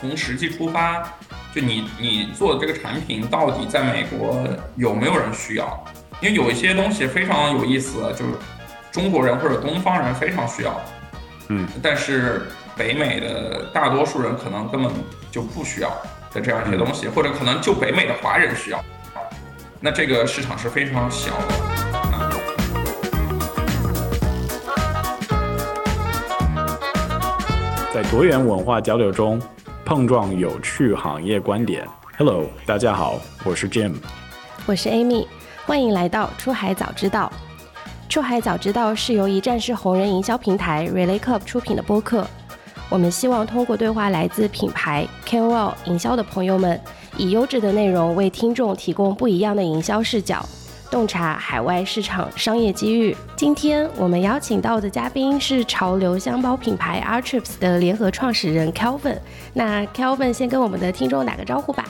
[0.00, 1.02] 从实际出发，
[1.54, 5.84] 就你你做的这个产品到底在美国有没有人需要？
[6.20, 8.32] 因为有一些东西非常有意思，就是
[8.90, 10.80] 中国人或者东方人非常需要，
[11.48, 14.92] 嗯，但是北美的大多数人可能根本
[15.30, 15.88] 就不需要
[16.32, 18.84] 的这样一些东西，或者可能就北美的华人需要，
[19.84, 21.54] 那这个市场是非常小的。
[22.16, 22.30] 啊
[27.92, 29.42] 在多元文化交流中
[29.84, 31.84] 碰撞有趣行业观点。
[32.16, 33.94] Hello，大家好，我是 Jim。
[34.66, 35.26] 我是 Amy，
[35.66, 37.32] 欢迎来到出海早知道。
[38.08, 42.24] 出海早知道是由一站式红人营销平台 Relay Club 出品的播客。
[42.88, 46.80] 我们希望通过对话来自品牌、KOL、营销的朋友们，
[47.18, 50.44] 以优质的内容为听众提供不一样的营销视角，
[50.90, 53.14] 洞察海外市场商业机遇。
[53.36, 59.18] 今天我们邀请到的嘉宾是潮流箱包品牌 Artrips 的联合创始人 Kelvin。
[59.52, 61.84] 那 Kelvin 先跟我们的听众打个招呼吧。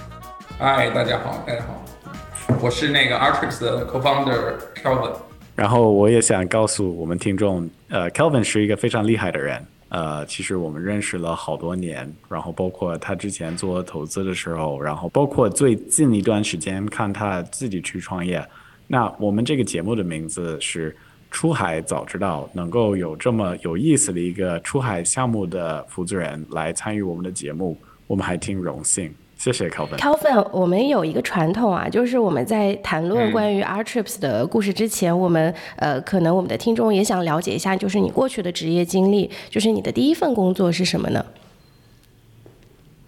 [0.58, 5.12] 嗨，大家好，大家好，我是那个 Artrix 的 co-founder Kelvin。
[5.54, 9.64] 然后我也想告诉我们听众，呃，Kelvin 是一个非常厉害的人。
[9.92, 18.42] 呃，其实我们认识了好多年，然后包括他之前做投资的时候，然后包括最近一段时间看他自己去创业。
[18.86, 20.96] 那我们这个节目的名字是
[21.30, 27.76] “出海早知道”，能够有这么有意思的一个出海项目的负责人来参与我们的节目，
[28.06, 29.14] 我们还挺荣幸。
[29.42, 29.96] 谢谢 Calvin。
[29.96, 41.26] Calvin，我们有一个传统啊，就是我们在谈论关于 Artrips 的故事之前，我们呃，可能我们的听众也想了解一下，就是你过去的职业经历，就是你的第一份工作是什么呢？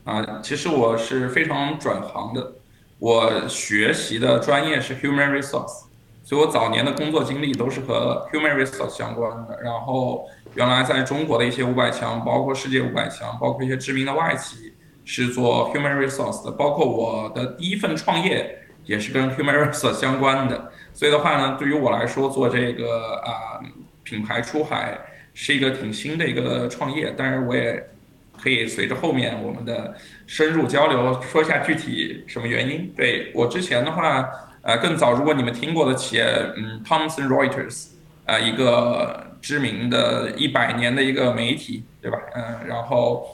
[0.02, 2.54] 啊，其实我是非常转行的，
[2.98, 5.84] 我学习的专业是 Human Resource，
[6.24, 9.56] 所以我早年的工作经历都是和 Human Resource 相关的。
[9.62, 14.74] 然后原来在中国的一些五百强，包括世界五百强，包括一些知名的外企，
[15.04, 16.50] 是做 Human Resource 的。
[16.52, 20.70] 包括我的第一份创业也是跟 Human Resource 相关的。
[20.92, 23.60] 所以的话呢，对于我来说，做这个啊、
[24.02, 24.98] 品牌出海
[25.32, 27.88] 是一个挺新的一个创业，但是我也。
[28.36, 29.94] 可以随着后面我们的
[30.26, 32.92] 深入交流说一下具体什么原因。
[32.96, 34.28] 对我之前的话，
[34.62, 36.24] 呃，更早，如果你们听过的企业，
[36.56, 37.90] 嗯，Thomson Reuters，
[38.26, 42.18] 呃，一个知名的一百年的一个媒体，对吧？
[42.34, 43.24] 嗯，然后，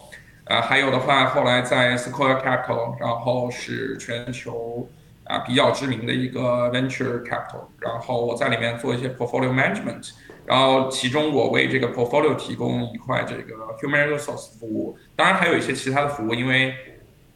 [0.50, 4.88] 呃，还有的话，后来在 Sequoia Capital，然后是全球
[5.22, 10.10] 啊比较知名的一个 Venture Capital，然后我在里面做一些 Portfolio Management。
[10.46, 16.74] 然后，其中我为这个 portfolio 提供一块这个 human resource 服务，当然还有一些其他的服务，因为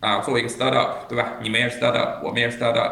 [0.01, 1.35] 啊，作为一个 startup，对吧？
[1.41, 2.91] 你们也是 startup，我们也是 startup，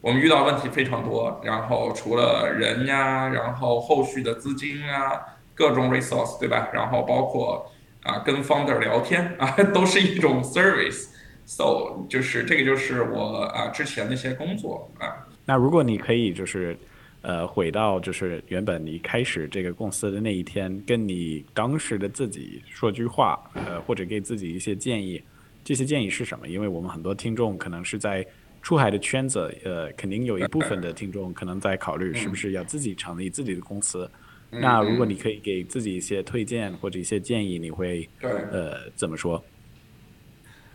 [0.00, 1.40] 我们遇到问题非常多。
[1.42, 5.20] 然后除了人呀，然后后续的资金啊，
[5.56, 6.68] 各种 resource，对吧？
[6.72, 7.68] 然后包括
[8.02, 11.08] 啊，跟 founder 聊天啊，都是一种 service。
[11.46, 15.26] So，就是这个就是我啊之前的一些工作啊。
[15.44, 16.76] 那如果你可以就是。
[17.22, 25.22] 呃，回到就是原本你开始这个公司的那一天，跟你当时的自己说句话，呃，或者给自己一些建议，
[25.62, 26.48] 这些建议是什么？
[26.48, 28.26] 因为我们很多听众可能是在
[28.62, 34.10] 出海的圈子，呃，肯定有一部分的听众可能在考虑是不是要自己成立自己的公司。
[34.50, 39.42] 那如果你可以给自己一些推荐或者一些建议，你会呃怎么说？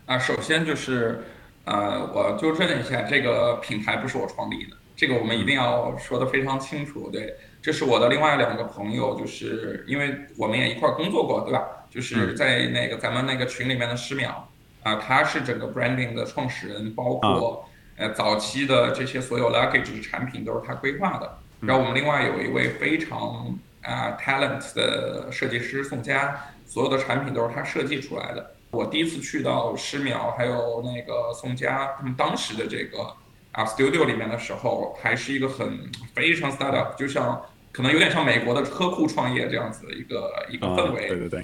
[0.06, 1.20] 啊，首先就是
[1.64, 4.76] 呃，我纠正一下，这个品牌不是我创立的。
[4.94, 11.62] 这个我们一定要说的非常清楚，对，这是我的另外两个朋友，就是因为我们也一块工作过，对吧？
[11.90, 14.48] 就是在那个咱们那个群里面的十秒
[14.82, 21.38] 啊，他是整个 branding 的创始人，包括呃早期的这些所有 luggage 产品都是他规划的。
[21.60, 28.54] 然后我们另外有一位非常啊 talent 的设计师宋佳，所有的产品都是他设计出来的。
[28.70, 33.16] 我第一次去到十秒，还有那个宋佳他们当时的这个。
[33.52, 37.40] 啊，studio 里面的时候还是一个很非常 startup，就像
[37.72, 41.08] 可能有点像美国的车库创业这样子的一个一个氛围。
[41.08, 41.42] 对对对。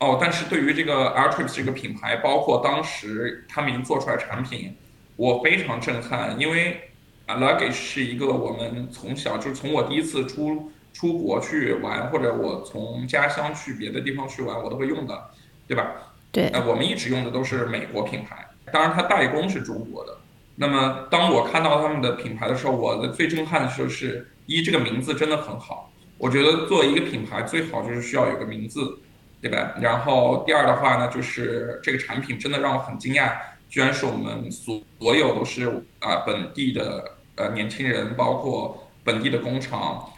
[0.00, 4.76] 哦，但是对于这个 Artrips 这个品牌，包括当时他们已经做出来产品，
[5.14, 6.90] 我非常震撼，因为
[7.26, 15.30] 啊，luggage 是一个我们从小就是从我第一次出出国去玩，或者我从家乡去别的地方去玩，我都会用的，
[15.68, 15.92] 对吧？
[16.32, 16.48] 对。
[16.48, 20.18] 呃，我们一直用的都是美国品牌，当然它代工是中国的。
[20.56, 25.92] 那么，当我看到他们的品牌的时候，我的最震撼的就是一，这个名字真的很好。
[26.16, 28.98] 我觉得作为一个品牌，最好就是需要有个名字，
[29.40, 29.74] 对吧？
[29.80, 33.34] 然后第二的话呢，就是这个产品真的让我很惊讶，
[33.70, 35.68] 居然是我们所所有都是
[36.00, 40.10] 啊本地的呃年轻人，包括本地的工厂，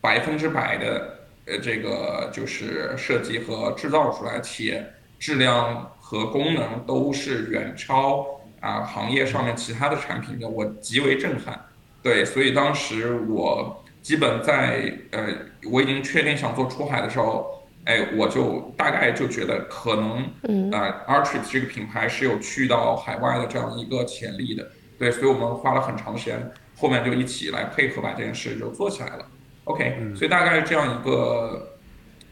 [0.00, 4.84] 百分之百的呃这个就是设计和制造出来，且
[5.18, 8.26] 质量和功能都是远超
[8.60, 11.58] 啊行业上面其他的产品的，我极为震撼。
[12.02, 15.26] 对，所以当时我基本在呃
[15.70, 17.54] 我已经确定想做出海的时候。
[17.84, 29.24] 哎，我就大概就觉得可能，呃，Artist 这个品牌是有去到海外的这样一个潜力的，对，所以我们花了很长时间，后面就一起来配合把这件事就做起来了。
[29.68, 31.76] OK，所以大概是这样一个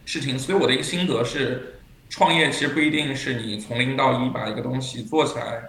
[0.05, 1.81] 事情，所以我的一个心得是，
[2.11, 5.63] 创业其实不一定是你从零到一把一个东西做起来，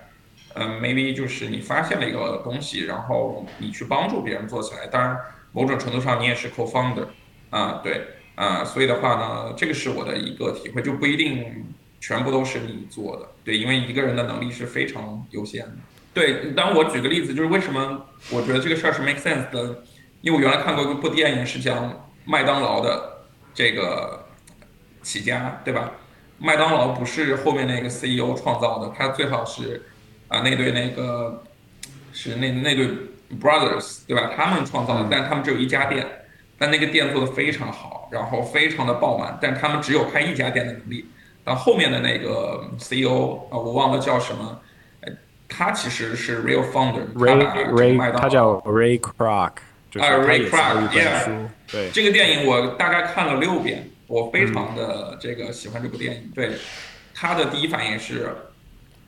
[0.56, 5.18] 嗯，maybe 就是你发现了一个东西，然后你去帮助别人做起来，当然
[5.52, 7.08] 某种程度上你也是 co-founder，
[7.50, 8.02] 啊，对。
[8.38, 11.66] 啊，所以的话呢，这个是我的一个体会，就不一定
[12.00, 15.72] 全部都是你做的，对，因为一个人的能力是非常有限的。
[16.14, 19.84] 对，当我举个例子，就是为什么我觉得这个事儿是 make sense 的，
[20.28, 23.20] 因为我原来看过一部电影，是讲麦当劳的
[23.54, 24.26] 这个
[25.02, 25.90] 起家，对吧？
[26.38, 29.82] 麦当劳不是后面那个 CEO 创造的，他最好是
[30.28, 31.42] 啊那对那个
[32.12, 32.90] 是那那对
[33.40, 34.34] brothers，对吧？
[34.36, 36.06] 他们创造的，但他们只有一家店。
[36.60, 41.06] 但那个店做的非常好，然后非常的爆满，但他们只有开一家店的能力。
[41.46, 44.60] 但后面的那个 CEO 啊，我忘了叫什么，
[45.48, 47.06] 他其实是 real founder，
[48.18, 49.52] 他叫 Ray Kroc，
[50.00, 56.32] 啊 Ray Kroc，对，这个电影我大概看了六遍，我非常的这个喜欢这部电影。
[56.34, 56.52] 对，
[57.14, 58.30] 他的第一反应是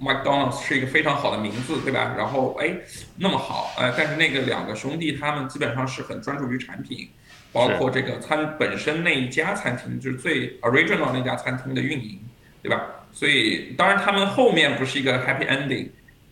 [0.02, 2.14] McDonald's 是一个非常好的名字，对吧？
[2.18, 2.76] 然后哎，
[3.18, 7.10] 那么好，哎，但是那个两个兄弟他们基本上是很专注于产品。
[7.52, 12.20] 包括这个餐本身那一家餐厅，就是最 original 那家餐厅的运营，
[12.62, 12.80] 对吧？
[13.12, 15.88] 所以当然他们后面不是一个 happy ending，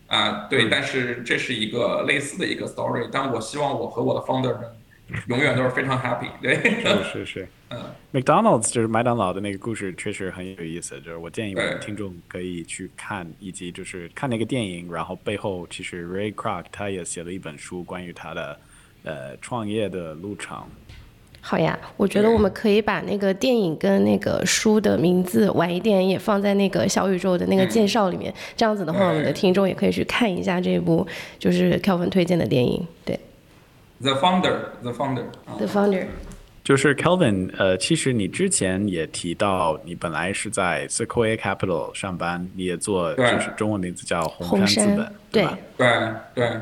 [0.08, 3.08] 啊，对，但是这是一个类似的一个 story。
[3.12, 4.68] 但我希望我和我的 founder 们
[5.28, 6.56] 永远都是非常 happy，对。
[7.04, 7.78] 是是是，嗯
[8.12, 18.60] ，McDonald's 就是麦当劳的那个故事确实很有意思，就是我建议我们听众可以去看，以及就是看那个电影，然后背后其实 Ray Kroc 他也写了一本书关于他的
[19.04, 20.66] 呃创业的路程。
[21.40, 28.32] 好呀，我觉得我们可以把那个电影跟那个书的名字晚一点也放在那个小宇宙的那个介绍里面。
[28.54, 31.06] 这样子的话，我们的听众也可以去看一下这部
[31.38, 32.86] 就是 Kelvin 推荐的电影。
[33.04, 33.18] 对
[34.02, 36.06] ，The Founder，The Founder，The Founder，
[36.62, 37.50] 就是 Kelvin。
[37.56, 45.58] 呃，其实你之前也提到，你本来是在 Sequoia Capital 上班，你也做就是中文名字叫红杉资本，对吧？
[45.78, 45.88] 对
[46.34, 46.60] 对。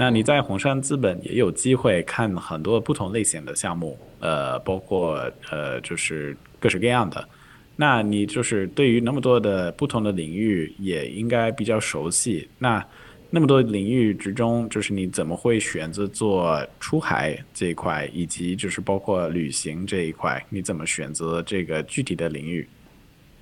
[0.00, 7.22] 那你在红杉资本也有机会看很多不同类型的项目，呃，包括呃，就是各式各样的。
[7.76, 12.48] 那你就是对于那么多的不同的领域，也应该比较熟悉。
[12.58, 12.82] 那
[13.28, 22.66] 那么多领域之中，就是你怎么会选择做出海这一块，以及就是包括旅行这一块，你怎么选择这个具体的领域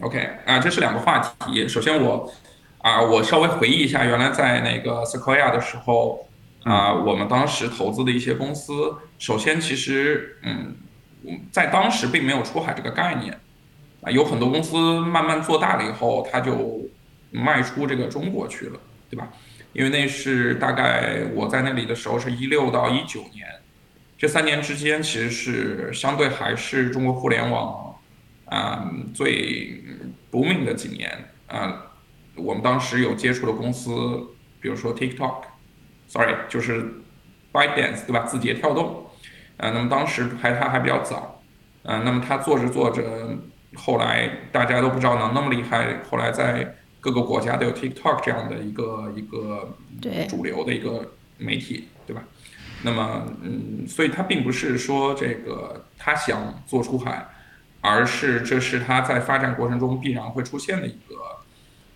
[0.00, 1.69] ？OK，啊，这是两个话题。
[1.69, 2.28] 首先我
[2.78, 6.25] 啊，我稍微回忆一下，原来在那个 Sequoia 的时候。
[6.64, 10.75] 啊，我们当时投资的一些公司，首先其实，嗯，
[11.50, 13.40] 在当时并没有出海这个概念，
[14.02, 16.87] 啊，有很多公司慢慢做大了以后，它就
[17.31, 19.28] 卖出这个中国去了，对吧？
[19.72, 23.46] 因为那是大概我在那里的时候是一六到一九年，
[24.19, 27.94] 这三年之间其实是相对还是中国互联网
[28.47, 29.83] 啊最
[30.30, 31.92] 不命的几年啊，
[32.35, 33.90] 我们当时有接触的公司，
[34.61, 35.44] 比如说 TikTok。
[36.09, 36.87] Sorry，就是
[37.53, 38.21] ByteDance 对吧？
[38.21, 39.07] 字节跳动，
[39.59, 41.43] 呃，那么当时还它还比较早，
[41.83, 43.37] 呃，那么它做着做着，
[43.75, 49.77] 后来大家都不知道能那么厉害，后来在各个国家都有 TikTok 这样的一个一个
[50.29, 52.23] 主流的一个媒体，对吧？
[52.83, 57.27] 那么，嗯，所以它并不是说这个他想做出海，
[57.83, 61.17] 而是这是他在发展过程中必然会出现的一个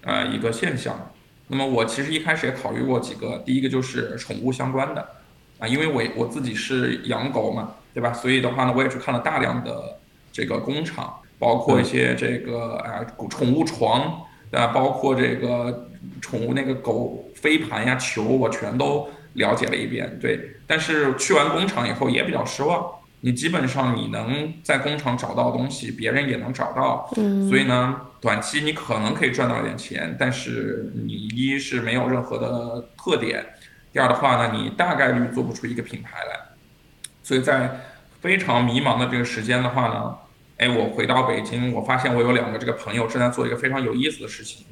[0.03, 1.11] 呃一个现象。
[1.53, 5.07] 那么我其实一开始也考虑过几个，第一个就是宠物相关的，
[5.59, 8.11] 啊，因为我我自己是养狗嘛，对吧？
[8.11, 9.99] 所以的话呢，我也去看了大量的
[10.33, 15.91] 这个工厂，包括一些这个啊宠物床，啊，包括这个
[16.23, 20.19] 宠物那个狗飞盘呀球，我全都了解了一遍。
[20.19, 22.83] 对，但是去完工厂以后也比较失望。
[23.21, 33.45] 你基本上你能在工厂找到东西，别人也能找到，嗯，所以呢，短期你可能可以赚到一点钱，但是你一是没有任何的特点，
[33.93, 36.41] 第二的话呢，你大概率做不出一个品牌来，
[37.25, 37.81] 所以在
[38.21, 40.17] 非常迷茫的这个时间的话呢，
[40.59, 44.65] 哎，我回到北京，我发现我有两个这个朋友正在做一个非常有意思的事情，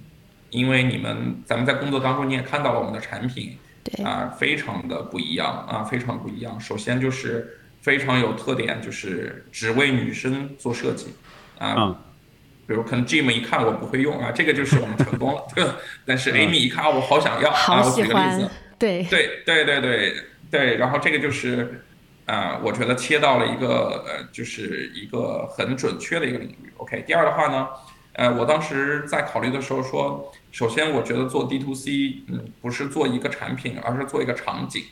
[0.50, 6.61] 因为你们咱们在工作当中你也看到了我们的产品，对啊，非常的不一样啊，非常不一样。
[6.61, 11.09] 首先就是非常有特点，就是只为女生做设计
[11.59, 11.97] 啊。
[12.71, 15.43] 比如可能 Jim 一看我不会用啊，这个就是我们成功了。
[16.07, 18.49] 但是 Amy 一看啊我好想要啊，我举个例子，
[18.79, 20.15] 对对对对对
[20.53, 21.83] 对，然后这个就是
[22.27, 26.73] 啊，我觉得切到了一个呃，就是一个很准确的一个领域。
[26.77, 27.67] OK，第二的话呢，
[28.12, 34.85] 呃，我当时在考虑的时候说，首先我觉得做 D to C，嗯，不是做一个产品，而是做一个场景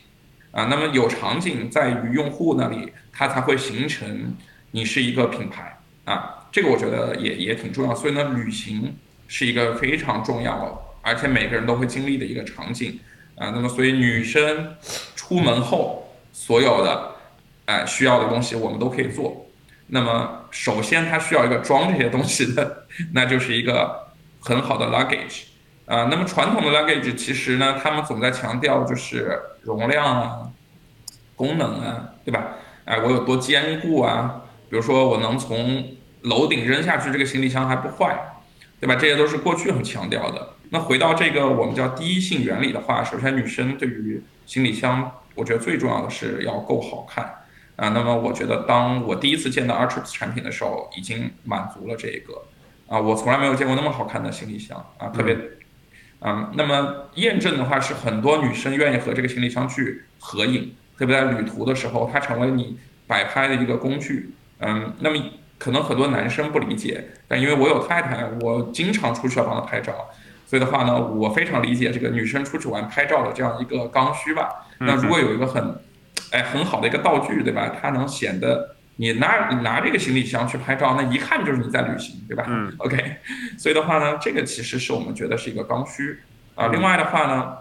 [0.51, 0.65] 啊。
[0.65, 4.35] 那么有场景在于用户那里，它才会形成
[4.71, 6.35] 你是一个品牌啊。
[6.51, 8.95] 这个我觉得也也挺重要，所以呢，旅行
[9.27, 12.99] 是一个非常重要，而且每个人都会经历的一个场景
[13.35, 13.51] 啊。
[13.53, 14.75] 那么，所以女生
[15.15, 17.11] 出门后所有的
[17.65, 19.45] 哎需要的东西，我们都可以做。
[19.87, 24.07] 那么，首先她需要一个装这些东西的，那就是一个
[24.39, 25.43] 很好的 luggage
[25.85, 26.07] 啊。
[26.11, 30.49] 那么传统的 luggage 其实呢，他们总在强调就是容量啊、
[31.35, 32.55] 功能啊，对吧？
[32.85, 34.41] 哎，我有多坚固啊？
[34.69, 35.83] 比如说，我能从
[36.21, 38.19] 楼顶扔下去，这个行李箱还不坏，
[38.79, 38.95] 对吧？
[38.95, 40.53] 这些都是过去很强调的。
[40.69, 47.25] 那回到这个我们叫第一性原理的话，首先女生对于行李箱，我觉得最重要的是要够好看
[47.75, 47.89] 啊。
[47.89, 52.43] 那么我觉得，当我第一次见到 Artrips 产品的时候，已经满足了这个
[52.87, 52.99] 啊。
[52.99, 55.35] 我从来没有见过那么好看的行李箱啊，特别
[56.19, 56.51] 啊。
[56.53, 64.31] 那么验证的话是很多女生愿意和这个行李箱去合影，特别在旅途的时候，它成为你摆拍的一个工具。
[64.59, 65.19] 嗯，那么。
[65.59, 70.09] 可能很多男生不理解，但因为我有太太，我经常出去要帮她拍照，
[70.47, 74.49] 所以的话呢，我非常理解这个女生出去玩拍照的这样一个刚需吧。
[74.79, 75.77] 那如果有一个很，
[76.31, 77.75] 哎，很好的一个道具，对吧？
[77.81, 82.45] 它能显得你拿你拿这个行李箱去拍照，那一看就是你在旅行，对吧？
[82.49, 82.73] 嗯。
[82.77, 83.17] OK，
[83.57, 86.17] 所以的话呢，这个其实是我们觉得是一个刚需
[86.55, 86.67] 啊。
[86.67, 87.53] 另外的话呢，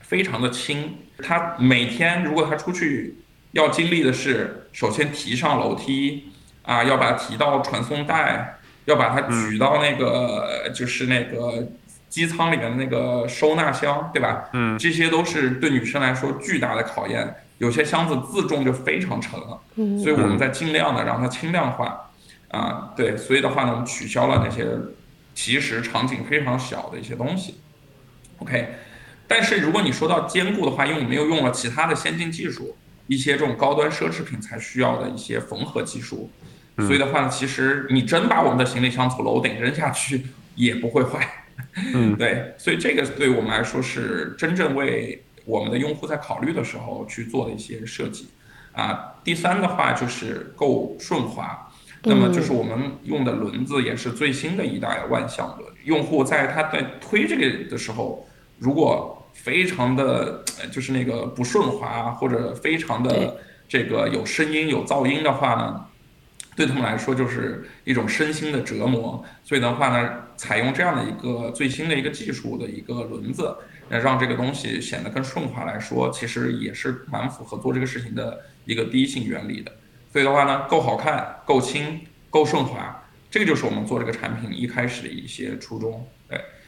[0.00, 3.14] 非常的轻，他每天如果他出去
[3.52, 6.32] 要经历的是，首先提上楼梯。
[6.68, 11.66] 啊，要把它提到传送带，要把它举到那个就是那个
[12.10, 14.44] 机舱里面的那个收纳箱，对吧？
[14.52, 17.34] 嗯，这些都是对女生来说巨大的考验。
[17.56, 22.10] 有些箱子自重就非常沉了，嗯，所以我们在尽量的让它轻量化。
[22.50, 24.66] 啊，对，所以的话呢，我们取消了那些
[25.34, 27.60] 其实场景非常小的一些东西。
[28.40, 28.74] OK，
[29.26, 36.30] 但是如果你说到坚固的话，因为我们又用了其他的先进技术，一些这种高端奢侈品才需要的一些缝合技术。
[36.86, 41.28] 所以的话呢，其实你真把我们的行李箱从楼顶扔下去也不会坏。
[41.92, 48.28] 嗯， 对，所以这个对我们来说是真正为我们的用户在考虑的时候去做的一些设计。
[48.72, 51.68] 啊，第三的话就是够顺滑，
[52.04, 55.68] 那么就是我们用的轮子也是最新的一代万向轮。
[55.82, 58.24] 用户在他在推这个的时候，
[58.58, 63.36] 如果非常的就是那个不顺滑或者非常的
[63.68, 65.84] 这个有声音有噪音的话呢？
[66.58, 73.56] 对他们来说就是一种身心的折磨，所以的话呢，采用这样的一个最新的一个技术的一个轮子，
[73.88, 79.70] 让这个东西显得更顺滑来说，其实也是蛮符合做这个事情的一个第一性原理的。
[80.12, 86.04] 所以的话呢，够好看、够轻、够顺滑，这个就是我们做这个产品一开始的一些初衷。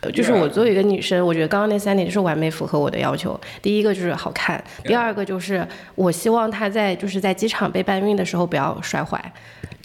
[0.00, 3.38] 对，就是我作为一个女生，我觉得刚刚那三点就是完美符合我的要求。
[3.61, 5.66] 第一个就是好看，第二个就是
[5.97, 9.20] 我希望它在就是在机场被搬运的时候不要摔坏。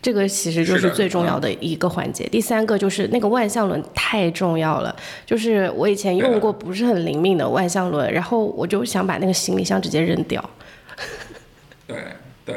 [0.05, 2.27] 这个其实就是最重要的一个环节。
[2.27, 4.95] 第三个就是那个万向轮太重要了，
[5.25, 10.47] 就是我以前用过不是很灵敏的万向轮，然后我就想把那个行李箱直接扔掉。
[11.87, 11.97] 对
[12.45, 12.55] 对，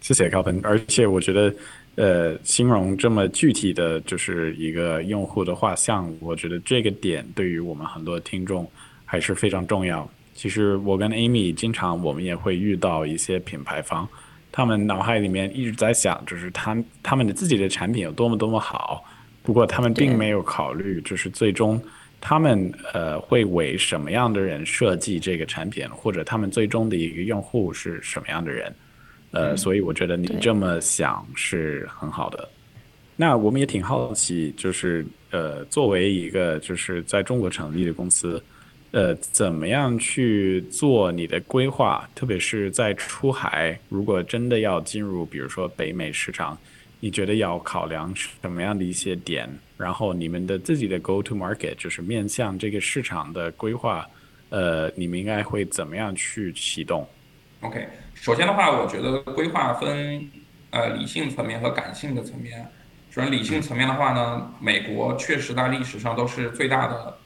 [0.00, 1.52] 谢谢高鹏，而且我觉得，
[1.96, 8.70] 呃，形容这么具体的就是一个用户的画像，我觉得这个点对于我们很多听众
[9.04, 10.08] 还是非常重要。
[10.32, 14.08] 其实我跟 Amy 经常我们也会遇到一些品牌方。
[14.52, 19.02] 他们脑海里面一直在想，就是他他们的自己的产品有多么多么好，
[19.42, 21.82] 不过他们并没有考虑，就是最终
[22.20, 28.74] 他们呃会为什么样的人设计这个产品，或者他们最终的一个用户是什么样的人，
[29.30, 32.46] 呃，所以我觉得你这么想是很好的。
[33.16, 38.42] 那我们也挺好奇，就是呃，作为一个就是在中国成立的公司。
[38.92, 42.06] 呃，怎么样去做你的规划？
[42.14, 46.56] 特别是在出海，如果真的要进入，比如说北美市场，
[47.00, 49.48] 你觉得要考量什么样的一些点？
[49.78, 54.06] 然后你们的自己的 go to market 就是面向这个市场的规划，
[54.50, 57.08] 呃，你们应该会怎么样去启动
[57.62, 60.30] ？OK，首先的话，我觉得规划分
[60.68, 62.62] 呃理性层面和感性的层面。
[63.10, 67.16] 首先理性层面的话呢，美国确实在历史上都是最大的。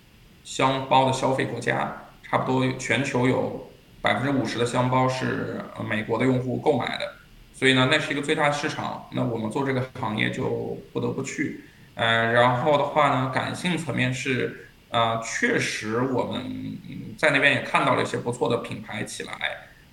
[0.47, 3.69] 箱包的消费国家，差不多全球有
[4.01, 5.61] 百分之五十的箱包是
[5.91, 7.15] 美国的用户购买的，
[7.53, 9.09] 所以呢，那是一个最大的市场。
[9.11, 11.65] 那我们做这个行业就不得不去。
[11.95, 16.79] 嗯，然后的话呢，感性层面是，呃，确实我们
[17.19, 19.33] 在那边也看到了一些不错的品牌起来，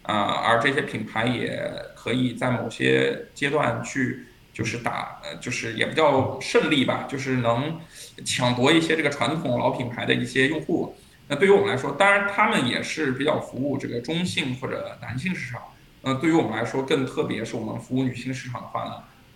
[0.04, 7.80] 啊，而这些品牌也可以在某些阶段去，就是打，呃，就是也不叫胜利吧，就是能
[8.26, 10.96] 抢夺一些这个传统老品牌的一些用户。
[11.28, 15.62] 那对于我们来说，当然他们也是比较服务这个中性或者男性市场。
[16.02, 18.92] 呃，对于我们来说，更特别是我们服务女性市场的话呢。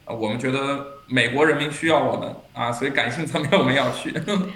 [0.05, 4.09] 呃，我们觉得美国人民需要我们啊，所以感性层面我们要去，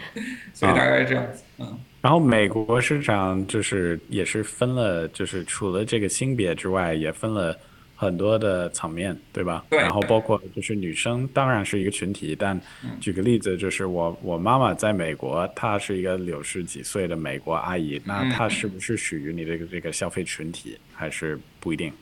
[0.54, 1.78] 所以大概是这样子，嗯。
[2.02, 7.58] 然后美国市场就是也是分了，就是除了这个性别之外，也分了
[8.02, 9.64] 很多的层面，对吧？
[9.70, 9.78] 对。
[9.78, 12.60] 然后包括就是女生当然是一个群体，但
[13.00, 21.94] 举个例子，就是我我妈妈在美国，她是一个六十几岁的美国阿姨，那她是不是属于你这个这个消费群体，还是不一定？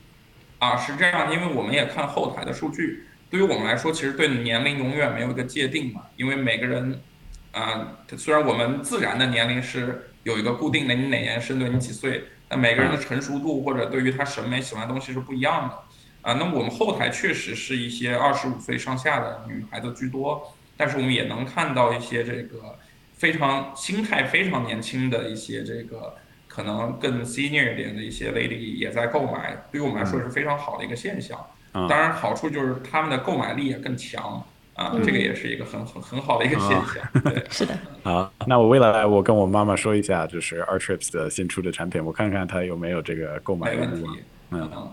[0.59, 3.03] 啊，是这样，因为我们也看后台的数据。
[3.29, 7.01] 对于我们来说，其实对年龄永远没有一个界定嘛，因为每个人，
[7.51, 15.77] 啊，虽然我们自然的年龄是有一个固定的，你哪年生对你几岁，但每个人的成熟度或者对于他审美喜欢的东西是不一样的，
[16.21, 22.77] 啊，那我们后台确实是一些二十五岁上下的女孩子居多，但是我们也能看到一些这个
[23.15, 26.15] 非常心态非常年轻的一些这个
[26.47, 31.39] 可能更 senior 一点的一些 lady 也在购买，对于我们来说是非常好的一个现象。
[31.71, 37.21] 当然，好处就是他们的购买力也更强啊，这个也是一个很很很好的一个现象。
[37.23, 37.77] 对， 是的。
[38.03, 44.09] 好，那我未来我跟我妈妈说一下，就是 Artrips 的新出的产品，我看看她有没有这个购买没问题。
[44.49, 44.91] 嗯嗯。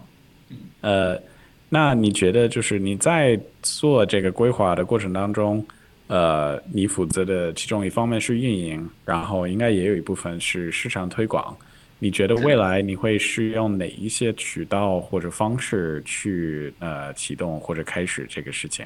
[0.81, 1.21] 呃，
[1.69, 5.65] 那你觉得就是你在做这个规划的过程当中，
[6.07, 11.57] 呃，你负责的其中一方面是运营，然后应该也有一部分是市场推广。
[11.99, 18.85] 你觉得未来你会是用哪一些渠道或者方式去呃启动或者开始这个事情？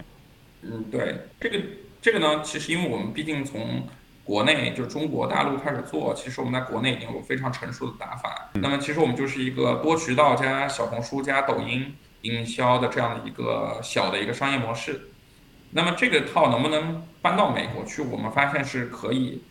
[0.62, 1.58] 嗯，对，这个
[2.00, 3.82] 这个呢，其实因为我们毕竟从
[4.24, 8.50] 国内就中国大陆开始做，其实我们在国内已经有非常成熟的打法。
[8.54, 15.08] 那么其实我们就是一个多渠道加小红书加抖音营销的这样的一个小的一个商业模式。
[15.70, 18.02] 那么这个套能不能搬到美国去？
[18.02, 19.42] 我们发现是可以。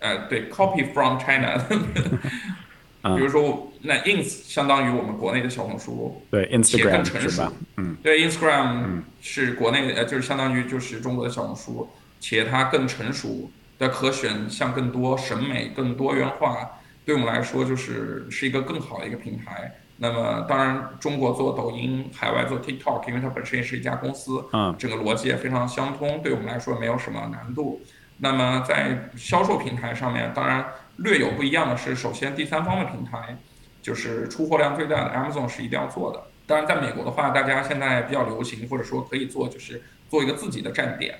[0.00, 1.56] 呃，对，copy from China。
[3.16, 7.52] 比如说，那 ins 相当于我们国内的小红书，对，Instagram 是吧？
[7.76, 11.88] 嗯，对，Instagram 是国内呃，就是相当于就是中国的小红书，
[12.20, 19.74] 且它更成熟的可选项更多，审美更多元化，对我们来说就是是一个更好的一个平台。
[19.96, 27.80] 那么，当然，中国做抖音，海外做 TikTok，因为它本身也是一家公司，嗯，整个逻辑也非常相通，对我们来说没有什么难度。
[28.18, 30.64] 那么在销售平台上面，当然。
[30.98, 33.36] 略有不一样的是，首先第三方的平台，
[33.82, 36.22] 就是出货量最大的 Amazon 是一定要做的。
[36.46, 41.18] 当然，在美国的话，大家现在比较流行，或者说可以做，就是做一个自己的站点，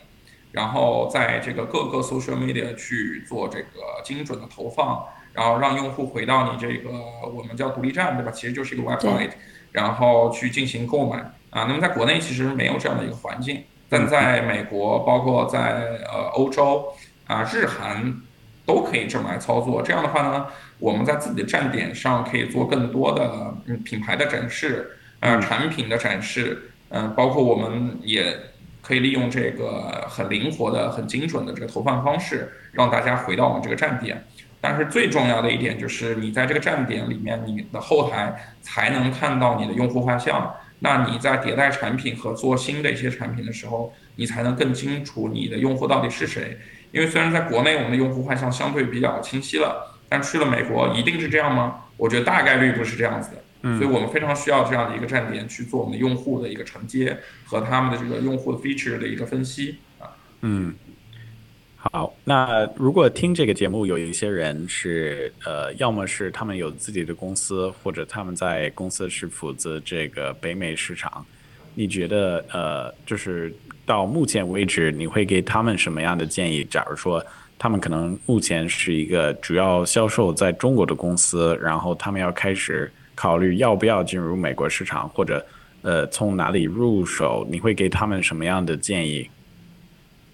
[0.54, 6.90] 然后在这个各个 social media 去做这个精准的投放，然后让用户回到你这个
[7.34, 8.30] 我们叫独立站，对吧？
[8.30, 9.32] 其实就是一个 website，
[9.72, 11.18] 然后去进行购买
[11.50, 11.64] 啊。
[11.68, 16.86] 那么在国内其实没有这样的一个环境，但在美国，包括在呃欧洲
[17.26, 18.22] 啊，日韩。
[18.66, 20.46] 都可以这么来操作，这样的话呢，
[20.78, 28.34] 我们在自己的站点上可以做更多的嗯品牌的展示，呃产品的展示，嗯，包括我们也
[28.84, 34.22] 可以利用这个很灵活的、很精准的这个投放方式，让大家回到我们这个站点。
[34.60, 40.54] 但是最重要的一点就是，你在这个站点里面，你的后台才能看到你的用户画像。
[40.80, 46.58] 那你在迭代产品和做新的一些产品的时候，你才能更清楚你的用户到底是谁。
[46.92, 51.84] 因为虽然在国内我们的用户画像相对比较清晰了，但去了美国一定是这样吗？
[51.96, 53.43] 我觉得大概率不是这样子的。
[53.64, 60.06] 嗯，所以我们非常需要这样的一个站点去做我们的用户的一个承接和他们的这个用户的 feature 的一个分析啊。
[60.42, 60.74] 嗯，
[61.76, 71.26] 好，那如果听这个节目有一些人是呃，要么是他们有自己的公司，或者他们在公司是负责这个北美市场，
[71.74, 73.52] 你觉得呃，就是。
[73.86, 76.64] 到目前为止，你会给他们什么样的建议？
[76.64, 77.22] 假如说
[77.58, 85.44] 他们可能目前是一个主要销售在中国的公司，然后他们要开始考虑要不要进入美国市场，或者
[85.82, 89.30] 呃从哪里入手，你会给他们什么样的建议？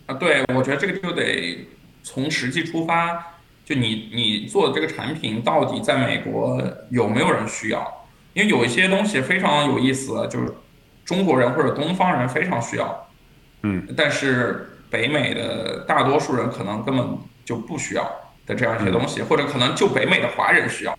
[0.06, 1.66] 啊，对，我觉得这个就得
[2.02, 8.06] 从实际出发，就你你做的这个产品到底在美国有没有人需要？
[8.32, 10.52] 因为有一些东西非常有意思，就是
[11.04, 13.08] 中国人或者东方人非常需要。
[13.62, 17.06] 嗯，但是北美的大多数人可能根本
[17.44, 18.10] 就不需要，
[18.46, 20.98] 的这样一些东西，或者可能就北美的华人需要，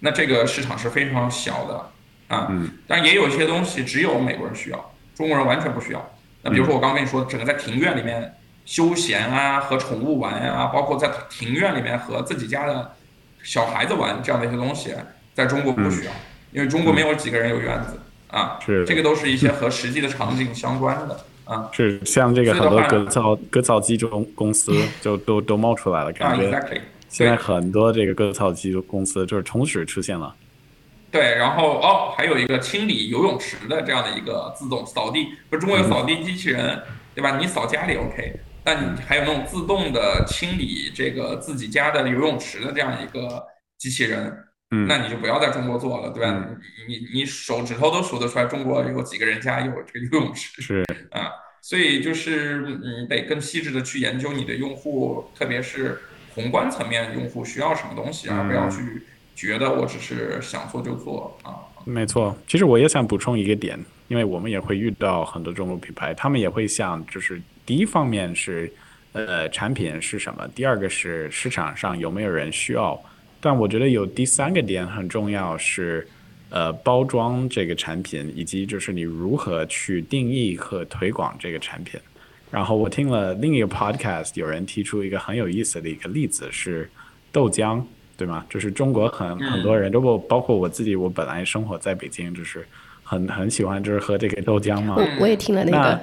[0.00, 2.48] 那这个市场是非常小的啊。
[2.86, 6.10] 但也有一些东西只有美国人需要，中国人完全不需要。
[6.42, 12.92] 那比如说我刚跟你说，整个在庭院里面休闲啊，和宠物玩啊，包括在庭院里面和自己家的
[13.42, 14.94] 小孩子玩这样的一些东西，
[15.34, 16.12] 在中国不需要，
[16.52, 18.58] 因为中国没有几个人有院子啊。
[18.64, 21.18] 是，这个都是一些和实际的场景相关的。
[21.46, 26.50] 啊，是像这个很多割草割草机中公司 就都都冒出来了，感觉
[27.16, 30.36] 现在很多这个割草机公司就是同时出现了。
[31.10, 36.78] 对，然后哦，还有一个清理游泳池的这样的一个自动扫地，不是中国有扫地机器人，
[37.14, 37.38] 对吧？
[37.38, 43.42] 你扫家里 OK，但你还有那种自动的清理这个自己家的游泳池的这样一个
[43.78, 44.30] 机器人，
[44.72, 46.46] 嗯，那你就不要在中国做了，对吧？
[46.86, 50.60] 你你手指头都数得出来，中国有几个人家有这个游泳池？
[50.60, 51.30] 是 啊。
[51.62, 55.98] 所以就是嗯，得更细致的去研究你的用户，特别是
[56.36, 59.02] 宏观层面用户需要什么东西，而不要去
[59.34, 61.58] 觉得我只是想做就做啊。
[61.84, 68.72] 没错，其实我也想补充一个点，因为我们也会遇到很多中国品牌，他们也会想，就是第一方面是
[69.12, 72.96] 呃产品是什么，第二个是市场上有没有人需要，
[73.40, 76.06] 但我觉得有第三个点很重要是。
[76.48, 81.98] 呃，包装这个产品，以及就是你如何去定义和推广这个产品。
[82.56, 86.88] 然后我听了另一个 podcast，有人提出一个很有意思的一个例子是
[87.30, 87.82] 豆浆，
[88.16, 88.46] 对吗？
[88.48, 92.66] 就是中国很很多人，都不包括我自己，我本来生活在北京，就是
[93.02, 94.94] 很很喜欢就是喝这个豆浆嘛。
[94.96, 96.00] 我我也听了那个。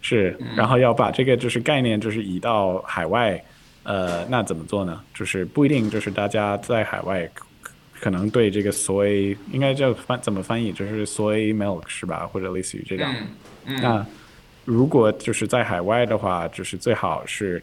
[0.00, 3.44] 是，然后要把这个就是概念就是移到海外，
[3.82, 5.00] 呃，那怎么做呢？
[5.12, 7.28] 就是不一定就是大家在海外。
[7.98, 12.26] 可能对这个 soy 应该叫翻怎么翻译，就是 soy milk 是吧？
[12.26, 13.12] 或者类似于这样。
[13.64, 14.06] 那
[14.64, 17.62] 如果就是在海外的话，就是最好是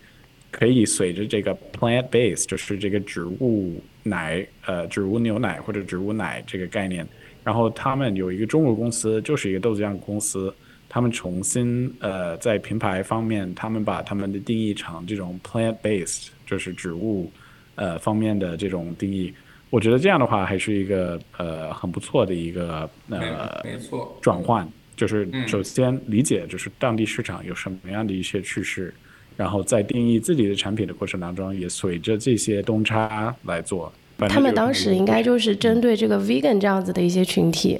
[0.51, 7.07] 可以随着这个 plant base，就是这个植物奶，呃，植物牛奶或者植物奶这个概念。
[7.43, 10.53] 然后他们有一个中国公司，就是一个豆浆公司，
[10.89, 17.31] 他们重新呃在品牌方面，他们把他们的定义成这种 plant based，就是植物
[17.75, 19.33] 呃方面的这种定义。
[19.69, 24.67] 我觉得这样的话还是一个呃很不错的一个呃没错转换，
[24.99, 28.93] 就是首先理解就是当地市场有什么样的一些趋势，
[29.37, 33.89] 然后在定义自己的产品的过程当中，也随着这些东差来做。
[34.27, 37.79] 他们当时应该就是针对这个 vegan 这样子的一些群体，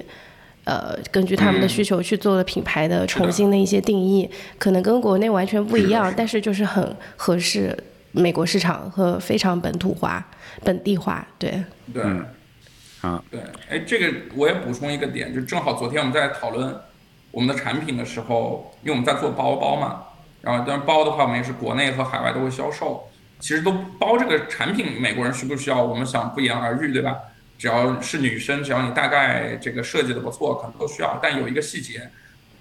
[0.63, 7.77] 呃，根据他们的需求去做了品牌的重新的一些定义，可能跟国内完全不一样，但是就是很合适。
[8.11, 10.27] 美国市场和非常本土化、
[10.63, 12.01] 本地化，对对，
[13.01, 16.75] 啊对，哎，这个我也补充一个点，就正好昨天我们在讨论
[17.31, 20.03] 我们的产品的时候，因为我们在做包包嘛，
[20.41, 23.07] 然后但包的话，我们也是国内和海外都会销售。
[23.39, 25.81] 其实都包这个产品，美国人需不需要？
[25.81, 27.15] 我们想不言而喻，对吧？
[27.57, 31.19] 只要是女生，只要你大概这个设计的不错，可能都需要。
[31.21, 32.09] 但有一个细节，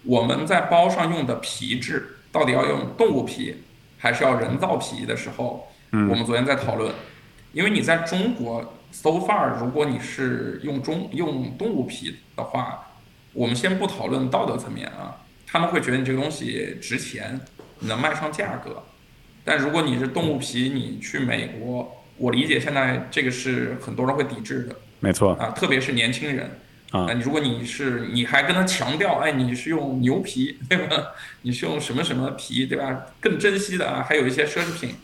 [0.05, 3.63] 我们在包上用的皮质到底要用动物皮？
[4.01, 6.95] 还是要人造皮的时候，我们昨天在讨论，
[7.53, 12.88] 因为你在中国 so far，如果你是用中用动物皮的话，
[13.39, 15.15] 我们先不讨论道德层面啊，
[15.47, 17.41] 他们会觉得你这个东西值钱，
[17.79, 18.83] 你能卖上价格。
[19.45, 26.51] 但如果你是动物皮，你去美国，我理解现在这个是很多人会抵制的，没错啊，特别是年轻人。
[26.91, 31.13] 啊，你如果你是你还跟他强调，哎，你是用牛皮，对吧？
[31.43, 33.07] 你是用什么什么皮，对吧？
[33.21, 34.95] 更珍惜的啊，还有一些奢侈品，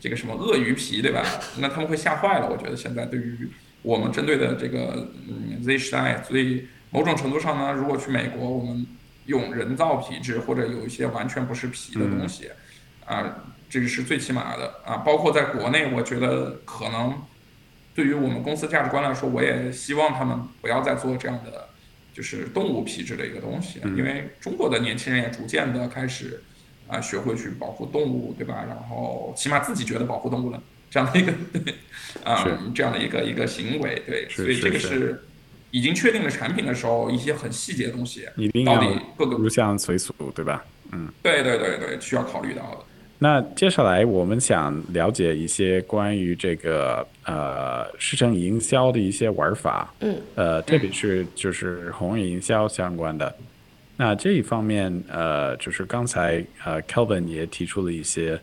[0.00, 1.22] 这个什么鳄鱼皮，对吧？
[1.58, 2.48] 那他们会吓坏了。
[2.48, 3.50] 我觉得现在对于
[3.82, 8.86] 我们针对的这个嗯 Z 时代，所以某种程度上呢，如果去美国，我们
[9.26, 12.48] 用人造皮质或者有一些完全不是皮的东西，
[13.04, 14.98] 啊，这个是最起码的啊。
[14.98, 17.12] 包括在国内，我觉得可能。
[17.94, 21.68] 对于我们公司价值观来说，我也希望他们不要再做这样的，
[22.14, 26.42] 就是动物皮质的一个东西，因为中国的年轻人也逐渐的开始
[26.88, 28.64] 啊学会去保护动物，对吧？
[28.66, 31.32] 然后起码自己觉得保护动物了这样的一个
[32.24, 32.42] 啊
[32.74, 35.22] 这样的一个一个行为，对，所以这个是
[35.72, 38.24] 已经确定了产品的时候，一些很细节的东西，
[38.64, 40.64] 到底各个入乡随俗，对吧？
[40.92, 42.78] 嗯，对对对对，需要考虑到的。
[43.18, 53.34] 那接下来我们想了解一些关于这个呃市场营销的一些玩法，嗯，呃，特别是就是红人营销相关的。
[53.96, 58.38] 那这一方面，呃，就是刚才呃 Kelvin 也提出了一些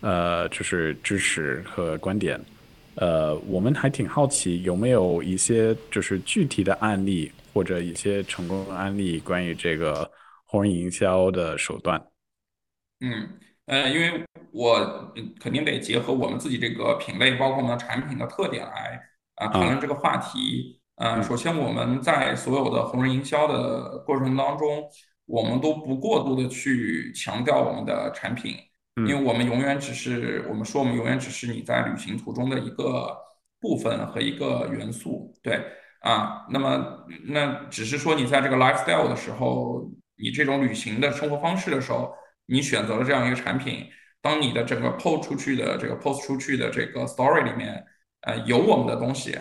[0.00, 2.38] 呃，就是知识和观点。
[2.96, 10.10] 呃，我们还挺好奇有没有一些就是具体的案例或者一些成功案例关于这个
[10.44, 12.00] 红人营销的手段。
[13.00, 13.28] 嗯。
[13.66, 19.00] 呃，因为我肯定得结合我们自己这个品类，包括我们的产品的特点来
[19.36, 20.78] 啊讨论这个话题。
[20.96, 24.84] 呃，首先我们在所有的红人营销的过程当中，
[25.24, 28.54] 我们都不过度的去强调我们的产品，
[28.96, 33.16] 因为我们永远只是我们说我们永远只是你在旅行途中的一个
[33.60, 35.34] 部分和一个元素。
[35.42, 35.60] 对
[36.00, 42.14] 啊，那么那只是说你在这个 lifestyle 的时候，你这种旅行的生活方式的时候。
[42.46, 43.86] 你选择了这样一个产品，
[44.20, 47.82] 当你的整个 post 出去的这个 post 出去的这个 story 里面，
[48.20, 49.34] 呃，有我们的东西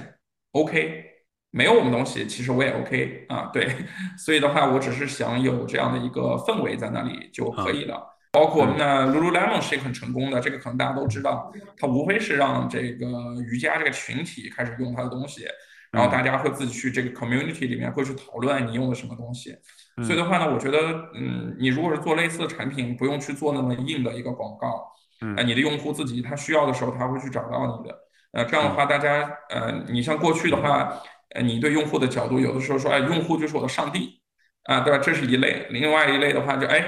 [0.53, 1.03] ，OK，
[1.51, 3.75] 没有我们东西，其实我也 OK 啊，对，
[4.17, 8.12] 所以的话，我只是想有这样的一个氛围在那里就可以了。
[8.33, 13.05] 包括那 Lululemon 是一个很成功的，这个可能大家都知道，它无非是让这个
[13.47, 15.45] 瑜伽这个群体开始用它的东西，
[15.91, 19.55] 然后大家会自己去这个 community 里面会去讨论你用的什么东西。
[20.01, 20.79] 所以的话呢，我觉得，
[21.13, 24.91] 嗯，你如果是做类似的产品，不用去做那么硬的一个广告，
[25.21, 27.95] 嗯，你的用户自己他需要的时候，他会去找到你的，
[28.31, 30.99] 呃，这样的话，大家，呃，你像过去的话，
[31.35, 34.19] 呃，你对用户的角度，有的时候说，哎，用户就是我的上帝，
[34.63, 34.97] 啊，对吧？
[34.97, 36.83] 这是一类，另外一类的话，就，哎，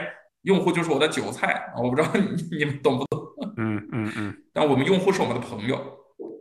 [0.46, 3.20] 用户就是我的韭菜，我不知道你你们懂不懂？
[3.58, 4.38] 嗯嗯嗯。
[4.54, 5.76] 但我们用户是我们的朋友，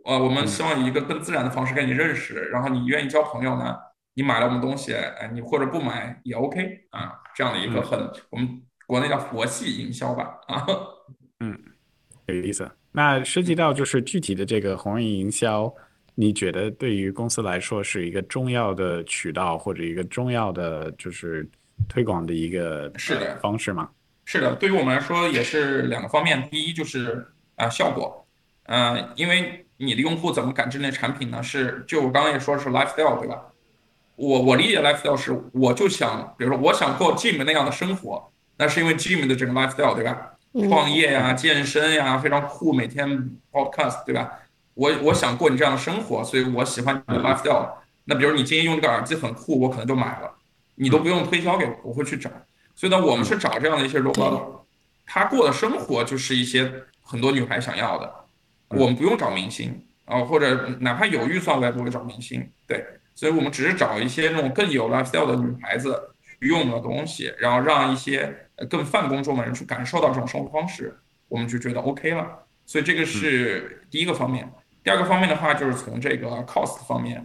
[0.04, 3.76] 呃，我们希望以一个更自然的方式跟你认识，然后你愿意交朋友呢？
[4.16, 7.98] 你买了我们东西，哎，你或者不买也 OK 啊，这样的一个很
[8.30, 10.64] 我们国内叫佛系营销吧，啊，
[11.40, 11.58] 嗯，
[12.26, 12.70] 有意思。
[12.92, 15.74] 那涉及到就是具体的这个红人营销，
[16.14, 21.48] 你觉得对于公司来说是一个重要的渠道或者一个重要的就是
[21.88, 23.88] 推广的一个是的方式吗？
[24.24, 26.48] 是的，对于我们来说也是两个方面。
[26.50, 28.26] 第一就是啊效果，
[28.64, 31.42] 嗯，因为你的用户怎么感知那产品呢？
[31.42, 33.42] 是就我刚刚也说是 lifestyle 对吧？
[34.16, 40.30] 我我理解 lifestyle 是，我就想，比如说，我想过 Jim 那样的生活，那是因为 Jim 的这个 lifestyle，对吧？
[40.68, 43.08] 创业呀，健身呀，非常酷，每天
[43.50, 44.30] podcast，对吧？
[44.74, 47.68] 我我想过你这样的生活，所以我喜欢你的 lifestyle。
[48.04, 50.33] 那比如你今天用这个耳机很酷，我可能就买了，
[50.74, 52.30] 你都不用推销给我，我会去找。
[52.74, 54.60] 所以呢，我们是找这样的一些 role model，
[55.06, 58.12] 他过的生活就是一些很多女孩想要的，
[58.68, 62.84] 我们不用找明星啊，或者哪怕有预算，我也不会找明星，对。
[63.16, 72.26] 所以我们只是找一些那种更有 lifestyle 的女孩子去用的东西，然后让一些更泛公众的人去感受到这种生活方式，我们就觉得 OK 了。
[72.66, 74.50] 所以这个是第一个方面。
[74.82, 77.24] 第二个方面的话，就是从这个 cost 方面，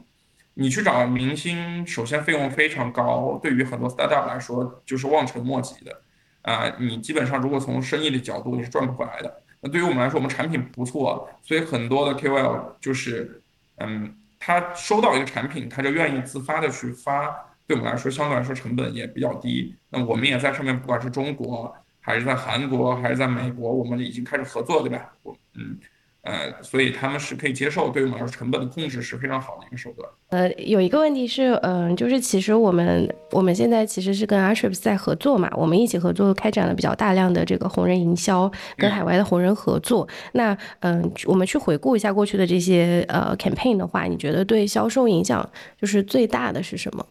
[0.53, 6.01] 你去找明星，首先费用非常高，对于很多 startup 来说就是望尘莫及的。
[6.41, 9.41] 啊，你基本上如果从生意的角度你是赚不回来的。
[9.61, 13.41] 那对于我们来说，我们产品不错，所以很多的 KOL 就是，
[13.77, 14.15] 嗯。
[14.41, 17.27] 他收到一个产品，他就愿意自发的去发，
[17.67, 19.75] 对我们来说相对来说成本也比较低。
[19.89, 25.13] 那我们也在上面，不管是中国还是在韩国还是在美国，我们已经开始合作，对吧？
[25.23, 25.77] 我嗯。
[26.21, 30.07] 呃，所以他们是可以接受，对于我们来说，成本的控制是非常好的一个手段。
[30.27, 40.05] 呃，有一个问题是，嗯，就是其实我们我们现在其实是跟 a r t r i p s 在合作嘛，我们一起合作开展了比较大量的这个红人营销，跟海外的红人合作。
[40.33, 47.05] 那嗯，我们去回顾一下过去的这些呃 campaign 的话，你觉得对销售影响就是最大的是什么？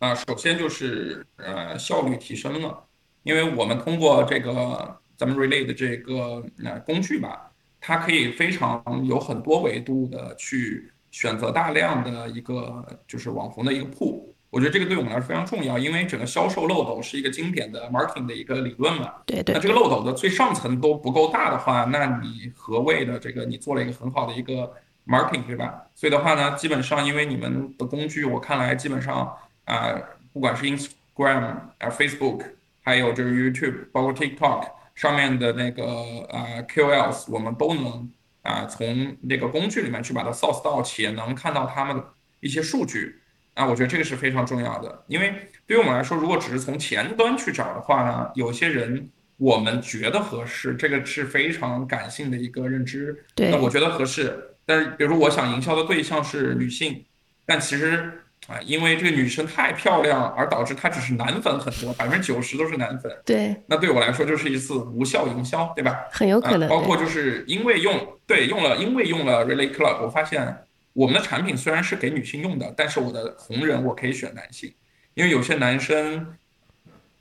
[0.00, 2.82] 啊，首先就是呃效率提升了，
[3.22, 4.98] 因为我们通过这个。
[5.18, 7.50] 咱们 Relay 的这个呃工具吧，
[7.80, 14.32] 它可以非常有很多维度的去选择大量的一个就是网红的一个铺。
[14.50, 19.12] 我觉得这个对我们来说非常重要，因为整个销售漏斗是一个经典的 marketing 的一个理论嘛。
[19.26, 19.54] 对对。
[19.54, 24.72] 那这个漏斗的最上层都不够大的话，那你何谓的这个你做了一个很好的一个
[25.04, 25.82] marketing 对吧？
[25.96, 30.00] 所以的话呢，基本上因为你们的工具，我看来基本上啊，
[30.32, 31.42] 不管是 Instagram
[31.78, 32.42] 啊 Facebook，
[32.82, 34.77] 还有就是 YouTube，包括 TikTok。
[34.98, 35.84] 上面的那个
[36.28, 38.10] 呃 QLs，我们都能
[38.42, 42.04] 啊从那个工具里面去把它 source 到，且能看到他们的
[42.40, 43.14] 一些数据
[43.54, 45.04] 啊，我觉得这个是非常重要的。
[45.06, 45.32] 因为
[45.68, 53.24] 对于我们来说，如果只是从前端去找的话呢，有些人我们觉得合适，这个是非常感性的一个认知。
[53.36, 57.04] 对，那我觉得合适，但是比如说我想营销的对象是女性，
[57.46, 58.24] 但其实。
[58.48, 63.12] 啊，因为这个女生太漂亮，而导致她只是男粉很多，百分之九十都是男粉。
[63.22, 66.06] 对，那对我来说就是一次无效营销，对吧？
[66.10, 66.66] 很有可能。
[66.66, 74.74] 包括就是因为用对用了，因为用了 Relay Club，我发现我们的产品虽然是给女性用的，但是我的红人我可以选男性，
[75.12, 76.34] 因为有些男生，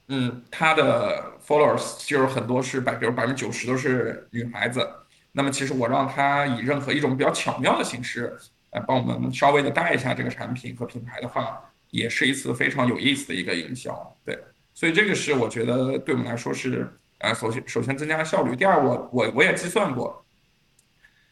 [0.07, 4.87] 嗯，他的 followers 就是很多是百，比如百分之九十都是女孩子，
[5.33, 8.33] 那么其实我让他以任何一种比较巧妙的形式。
[8.79, 11.59] 帮我们稍微的带一下这个产品和品牌的话，
[11.89, 14.15] 也是一次非常有意思的一个营销。
[14.25, 14.37] 对，
[14.73, 18.55] 所以这个是我觉得对我们来说是呃，首先首先增加效率。
[18.55, 20.23] 第二，我我我也计算过，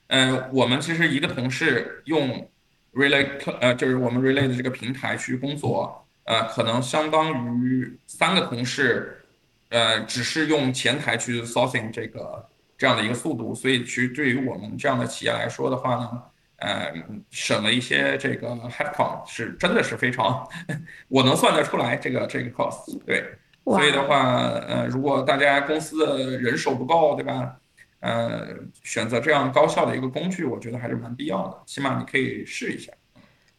[0.07, 2.49] 嗯，我们其实一个同事用
[2.93, 3.27] Relay
[3.59, 9.21] 呃，就是我们 Relay 的这个平台去工作，呃，可能相当于三个同事，
[9.69, 13.53] 呃，只是用前台去 sourcing 这个这样的一个速度。
[13.53, 16.23] 所以，其实对于我们这样的企业来说的话呢，
[16.57, 16.93] 呃，
[17.29, 20.47] 省了一些这个 headcount，是真的是非常，
[21.09, 22.97] 我能算得出来这个这个 cost。
[23.05, 23.23] 对，
[23.65, 27.57] 所以的话，呃，如果大家公司的人手不够，对吧？
[27.99, 28.47] 呃，
[28.83, 32.91] 选择这样高效的一个工具，我觉得还是蛮必要的，起码你可以试一下。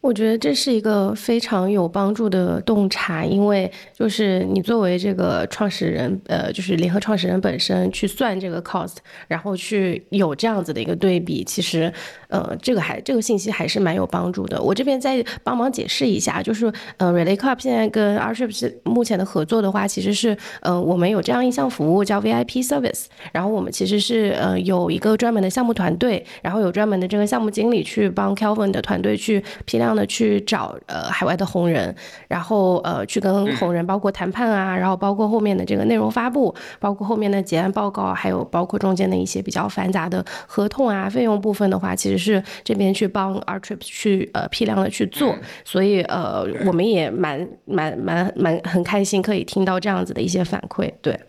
[0.06, 11.92] 我觉得这是一个非常有帮助的洞察，因为就是你作为这个创始人，呃，就是联合创始人本身去算这个 cost，然后去有这样子的一个对比，其实，
[12.28, 14.62] 呃，这个还这个信息还是蛮有帮助的。
[14.62, 29.95] 我这边再帮忙解释一下，就是，呃，Relay Club 现在跟 a r s h i p 是目前的合作的话，其实是，呃，我们有这样一项服务叫 VIP Service，然后我们其实是，呃，有一个专门的项目团队，然后有专门的这个项目经理去帮 Kelvin 的团队去批量。
[30.04, 31.94] 去找呃海外的红人，
[32.28, 51.20] 然后呃去跟红人包括谈判啊，然后包括后面的这个内容发布，包括后面的结案报告，还有包括中间的一些比较繁杂的合同啊费用部分的话，其实是这边去帮 Our Trip 去呃批量的去做，所以呃我们也蛮蛮蛮蛮很开心可以听到这样子的一些反馈，对，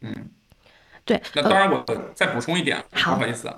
[0.00, 0.12] 嗯，
[1.04, 3.48] 对，那当然我再补充一点，不好意思，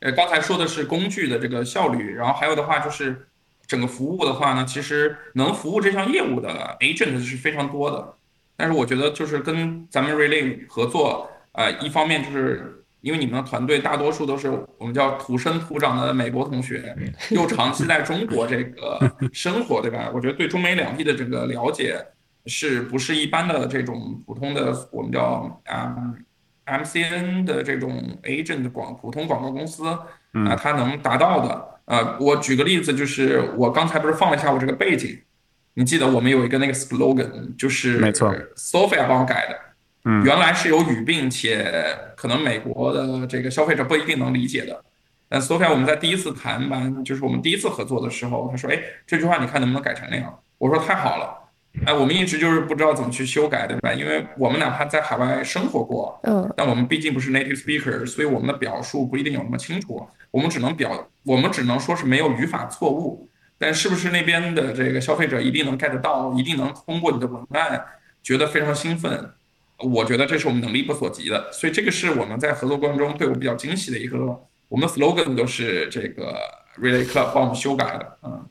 [0.00, 3.28] 呃刚才说的是工具的这个效率，然后还有的话就是。
[3.66, 8.14] 整个服务的话呢，其实能服务这项业务的 agent 是非常多的，
[8.56, 16.96] 但是我觉得就是跟咱们 Relay 合作，呃，一方面就是因为你们的团队大多数都是我们叫土生土长的美国同学，
[17.30, 18.98] 又长期在中国这个
[19.32, 20.10] 生活，对吧？
[20.14, 22.02] 我觉得对中美两地的这个了解，
[22.46, 25.96] 是不是一般的这种普通的我们叫啊
[26.66, 29.84] MCN 的这种 agent 广普通广告公司
[30.46, 31.68] 啊，它能达到的。
[31.86, 35.20] 呃，我举个例子，就是我刚才不是放了一下我这个背景，
[35.74, 39.58] 你记得我们有一个那个 slogan，就是没错，Sophia 帮我改的，
[40.04, 44.82] 嗯，原来是有语病且可能美国的这个消费者不一定能理解的。
[45.28, 50.38] 但 Sophia 我们在第一次谈完，就是我们第一次合作的时候，他说，哎，这句话你看能不能改成那样？
[50.56, 51.43] 我说太好了。
[51.84, 53.92] 哎，我们一直就是不知道怎么去修改，对吧？
[53.92, 60.06] 因为我们哪怕在海外生活过，嗯，但我们毕竟不是 native speaker，所以我们的表述不一定有那么清楚。
[60.30, 67.84] 我们只能表，我们只能说是没有语法错误，但是不是那边的这个消费者一定能 get 到，一定能通过你的文案
[68.22, 69.30] 觉得非常兴奋？
[69.78, 74.18] 我觉得这是我们能力不所及的，所以这个是我们在合作过程中对我比较惊喜的一个。
[74.68, 76.34] 我们的 slogan 都是这个
[76.80, 78.46] Relay Club 帮我们修改的，嗯。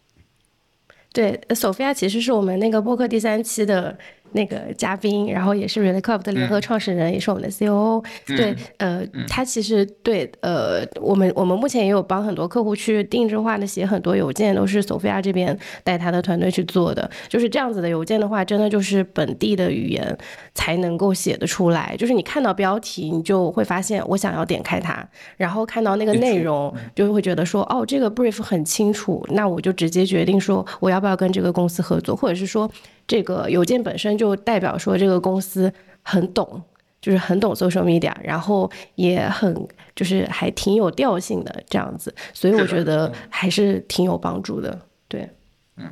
[1.13, 3.97] 对索菲亚其实是我们那个播客第三期的
[4.34, 8.04] 那个嘉宾，然后也是 Relay Club 的联合创始人，也是我们的 COO。
[8.26, 17.10] 对，呃，他其实对，呃，我们我们目前也有帮很多客户去定制化的写很多邮件，都是 Sophia 这边带他的团队去做的。
[17.28, 20.17] 就是这样子的邮件的话，真的就是本地的语言
[20.54, 21.93] 才能够写得出来。
[21.98, 30.93] 就是你看到标题，你就会发现我想要点开它，然后看到那个内容，就会觉得说，哦，这个 brief 很清楚，那我就直接决定说我。
[30.93, 32.69] 要不要跟这个公司合作，或者是说，
[33.13, 35.71] 这个邮件本身就代表说这个公司
[36.02, 36.60] 很懂，
[36.99, 39.56] 就是很懂 social media，然后也很
[39.95, 44.80] 就是还挺有调性的这样子，所以我觉得还是挺有帮助的。
[45.08, 45.30] 对，
[45.78, 45.91] 嗯，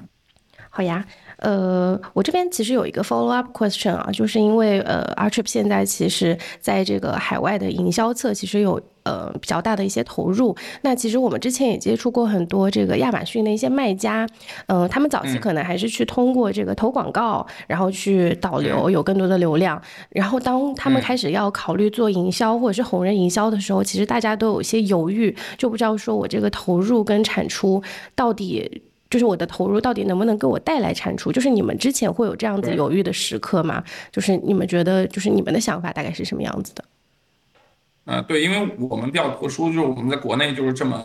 [0.71, 1.05] 好呀。
[1.37, 10.55] 呃，我这边其实有一个 follow up question 啊，就是因为呃，Artrip 现在其实在这个海外的营销侧其实有呃比较大的一些投入。
[10.81, 14.27] 那其实我们之前也接触过很多这个亚马逊的一些卖家，
[14.67, 19.81] 嗯，他们早期可能还是去通过这个投广告，然后去导流，有更多的流量。
[20.09, 27.81] 然后当他们开始要考虑做营销或者是红人营销的时候，其实大家都有一些犹豫，就不知道说我这个投入跟产出
[28.15, 28.83] 到底。
[29.11, 31.33] 就是我的投入到底能不能给我带来产出？
[31.33, 33.83] 就是你们之前会有这样子犹豫的时刻吗？
[34.09, 36.81] 就是你们觉得，就是你们的想法大概是什么样子的？
[38.05, 41.03] 嗯，对，因为我们比较特殊，就是我们在国内就是这么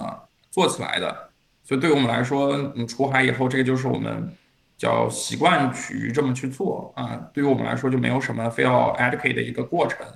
[0.50, 1.30] 做起来的，
[1.62, 4.32] 所以对我们来说，你，出海以后，这个就是我们
[4.76, 7.20] 叫习惯去这么去做啊。
[7.32, 10.06] 对于我们来说，就没有什么非要 educate 的一个过程。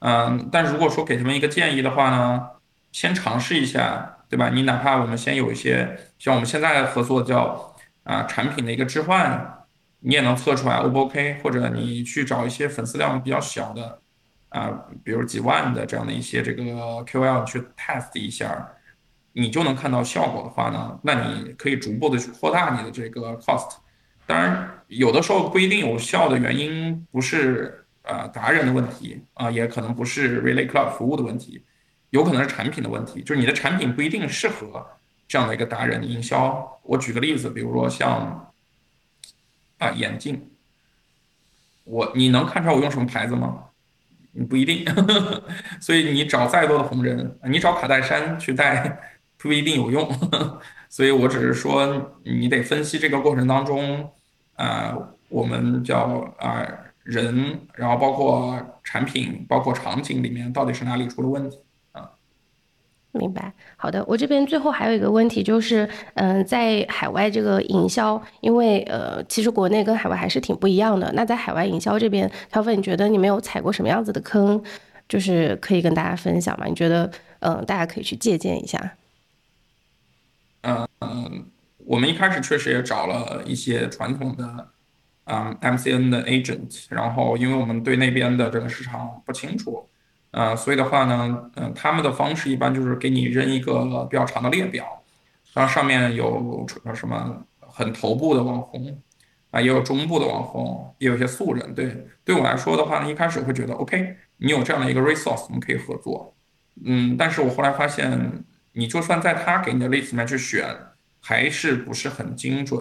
[0.00, 2.48] 嗯，但如果说给他们一个建议的话呢，
[2.92, 4.12] 先尝试一下。
[4.28, 4.50] 对吧？
[4.52, 9.64] 你哪怕我们先有一些像我们现在合作叫啊产品的一个置换，
[10.00, 11.38] 你也能测出来 O 不 OK？
[11.44, 14.00] 或者你去找一些粉丝量比较小的
[14.56, 14.72] 啊，
[15.04, 16.62] 比如几万的这样的一些这个
[17.04, 18.66] QL 去 test 一下，
[19.34, 23.76] 你就能看到效果的话呢，那你可以逐步的去扩大你的这个 cost。
[24.26, 31.62] 当然，有的时候不一定有效的原因不是呃达人的问题啊，也可能不是 Relay Club 服务的问题，
[32.08, 34.86] 有可能是产品的问题，就是你的产品不一定适合
[35.28, 36.80] 这样的一个达人营销。
[36.82, 38.52] 我举个例子，比如说像
[39.76, 40.50] 啊眼镜，
[41.84, 43.64] 我你能看出来我用什么牌子吗？
[44.36, 44.84] 你不一定，
[45.80, 48.98] 所以你找再多的红人，你找卡戴珊去带，
[49.38, 50.08] 不一定有用。
[50.88, 54.10] 所以我只是说，你得分析这个过程当中，
[54.54, 54.96] 啊，
[55.28, 56.66] 我们叫啊
[57.02, 61.58] 人，然后包括产品，包括场景里面到底是哪里出了问题。
[63.16, 64.04] 明白，好的。
[64.06, 71.10] 我这边最后还有一个问题，就是，嗯，在海外这个营销，因为呃，其实国内跟海外还是挺不一样的。
[71.14, 74.62] 那在海外营销这边，小粉，你觉得你没有踩过什么样子的坑，
[75.08, 76.66] 就是可以跟大家分享吗？
[76.66, 77.10] 你觉得，
[77.40, 78.96] 嗯，大家可以去借鉴一下。
[80.62, 81.46] 嗯嗯，
[81.78, 84.68] 我们一开始确实也找了一些传统的，
[85.24, 89.88] 嗯，MCN 的 agent，然后因为我们对那边的这个市场不清楚。
[90.36, 94.84] 呃，所以的话呢，嗯，他们的方式一般就是给你扔一个比较长的列表，
[95.54, 99.00] 然后上面有什么很头部的网红，
[99.50, 101.74] 啊，也有中部的网红，也有一些素人。
[101.74, 106.36] 对，对我来说的话呢，一开始会觉得 OK，你有这样的一个 resource，我们可以合作。
[106.84, 110.66] 嗯，但是我后来发现，你就算在他给你的 list 里面去选，
[111.22, 112.78] 还是不是很精准，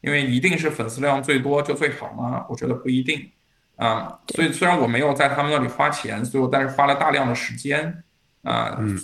[0.00, 2.44] 因为一定是粉丝量最多就最好吗？
[2.48, 3.30] 我觉得不一定。
[3.76, 8.02] 啊，所以虽然我没有在他们那里花钱，所以我但是花了大量的时间，
[8.42, 8.98] 啊，嗯，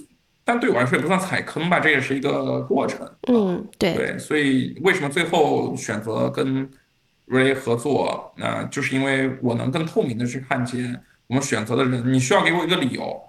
[0.44, 3.06] 但对我来说也不算踩坑吧，这也是一个过程。
[3.28, 6.68] 嗯，对对，所以为什么最后选择跟
[7.28, 8.32] Ray 合作？
[8.36, 12.12] 那就是因为我能更透明的去看见我们选择的人。
[12.12, 13.22] 你需要给我一个理由，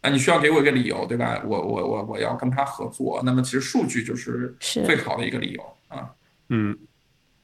[0.00, 1.42] 啊，你需要给我一个理由，对吧？
[1.44, 6.10] 我我我我要跟他合作，那么其实数据就是最好的一个理由啊。
[6.48, 6.76] 嗯，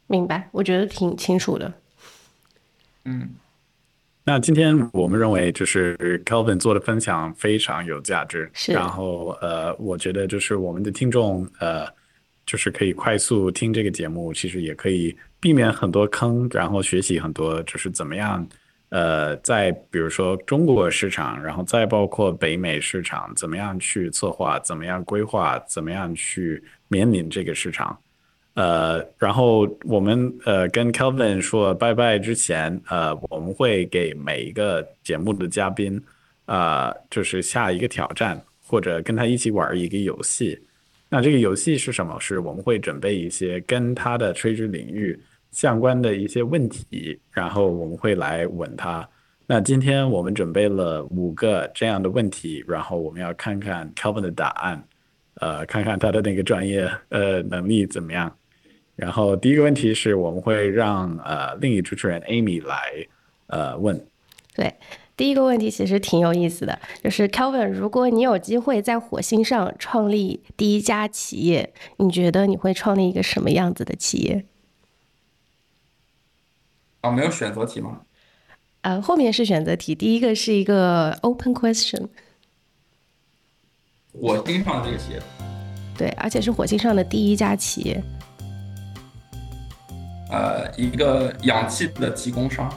[0.07, 1.73] 明白，我觉得挺清楚的。
[3.07, 3.31] 嗯，
[4.25, 8.73] 那今天我们认为就是 Kelvin 做的分享非常有价值，是。
[8.73, 11.87] 然后呃，我觉得就是我们的听众呃，
[12.45, 18.45] 就是可以快速听这个节目，其实也可以避免很多坑，然后学习很多就是怎么样
[18.89, 27.97] 呃，在比如说中国市场，然后再包括北美市场，怎么样去策划，怎么样规划，怎么样去面临这个市场。
[28.57, 36.03] 呃，然后我们呃跟 Kelvin 说拜拜之前，呃，我们会给每一个节目的嘉宾，
[36.47, 40.59] 啊，就是下一个挑战，或者跟他一起玩一个游戏。
[41.11, 42.19] 那这个游戏是什么？
[42.19, 49.07] 是我们会准备一些跟他的垂直领域相关的一些问题，然后我们会来问他。
[49.47, 54.83] 那今天我们准备了五个这样的问题，然后我们要看看 Kelvin 的答案，
[55.35, 58.35] 呃，看看他的那个专业呃能力怎么样。
[58.97, 63.07] 然后第一个问题是我们会让呃另一主持人 Amy 来
[63.47, 64.07] 呃问。
[64.55, 64.75] 对，
[65.17, 74.47] 第一个问题其实挺有意思的，就是 Kelvin，如果你有机会在火星上创立第一家企业，你觉得你会创立一个什么样子的企业？
[77.03, 78.01] 哦，没有选择题吗？
[78.81, 82.09] 呃，后面是选择题，第一个是一个 open question。
[84.13, 85.21] 我盯上的这个企业。
[85.99, 88.03] 对，而且是火星上的第一家企业。
[90.31, 92.69] 呃，一个氧气的提供商。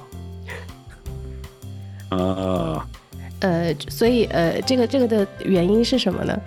[2.09, 2.85] 啊。
[3.41, 6.37] 呃，所以呃，这个这个的原因是什么呢？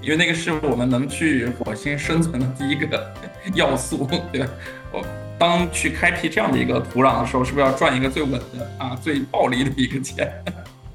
[0.00, 3.12] 因为那个是我们能去火星生存的第一个
[3.54, 4.48] 要素， 对吧？
[4.92, 5.04] 我
[5.38, 10.32] 当去开辟这样的一个土壤的时候，是不是要赚一个最稳的啊、最暴利的一个钱？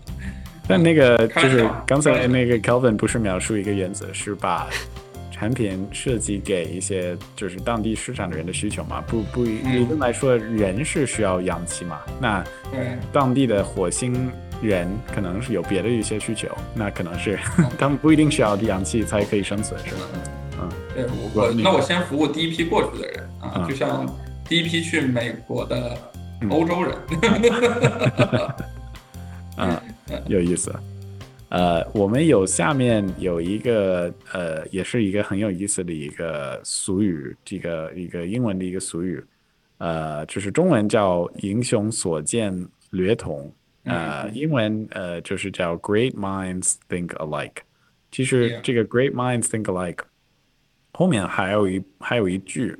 [0.67, 4.67] 但那个 就是刚才那个 Kelvin 不是描述一个原则，是把。
[5.41, 9.01] 产品设计给一些就是当地市场的人的需求嘛？
[9.07, 11.99] 不不，理论来说，人是需要氧气嘛？
[12.19, 12.43] 那
[13.11, 14.31] 当地的火星
[14.61, 17.39] 人可能是有别的一些需求，那可能是
[17.75, 20.01] 他们不一定需要氧气才可以生存，是吧？
[20.61, 24.07] 嗯，对，我那我先服务第一批过去的人啊，就像
[24.47, 25.97] 第一批去美国的
[26.51, 26.95] 欧洲人。
[29.57, 29.81] 嗯，
[30.27, 30.71] 有意思。
[31.51, 39.21] 呃，我们有下面有一个呃，也是一个很有意思的一个俗语，这个一个英文的一个俗语，
[39.77, 42.57] 呃，就是中文叫“英雄所见
[42.91, 47.57] 略同”，呃，英文呃就是叫 “Great minds think alike”。
[48.11, 50.05] 其实这个 “Great minds think alike”
[50.93, 52.73] 后面还有一还有一句，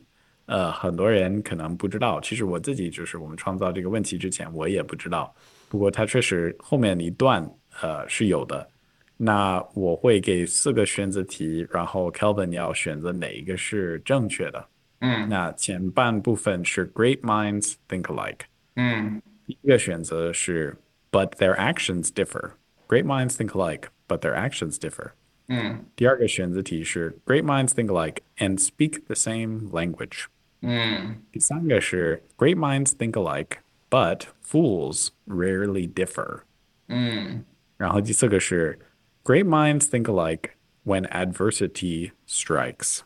[0.46, 2.22] 呃，很多人可能不知道。
[2.22, 5.36] 其实我自己就是我们创造这个问题之前，我也不知道。
[5.68, 7.46] 不过它确实后面一段。
[7.81, 8.69] 呃，是有的。
[9.17, 14.69] 那我会给四个选择题，然后 Kelvin 你要选择哪一个是正确的。
[15.01, 15.29] 嗯。
[15.29, 18.41] 那前半部分是 Great minds think alike。
[18.77, 19.23] 嗯。
[19.47, 20.77] 第一个选择是
[21.11, 22.51] But their actions differ.
[22.89, 25.13] Great minds think alike, but their actions differ.
[25.49, 30.25] 嗯第二个选择题是 Great minds think alike and speak the same language.
[30.63, 33.59] 嗯第三个是 Great minds think alike,
[33.89, 36.41] but fools rarely differ.
[36.89, 37.45] 嗯，
[37.81, 38.79] 然后第四个是
[39.25, 40.51] Great minds think alike
[40.85, 43.01] when adversity strikes.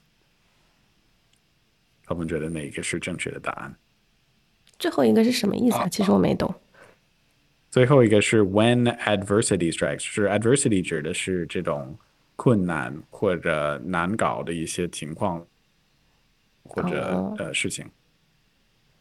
[2.04, 3.74] 他们觉得哪个是正确的答案？
[4.78, 5.82] 最后一个是什么意思啊？
[5.82, 6.52] 啊其实我没懂。
[7.70, 11.96] 最后一个是 when adversity strikes，是 adversity 指的是这种
[12.34, 15.46] 困难或者难搞的一些情况
[16.64, 17.88] 或者、哦呃事情。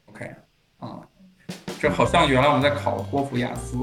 [0.05, 0.36] OK，
[0.78, 1.07] 啊，
[1.80, 3.76] 这好像原来我们在考托福、雅思。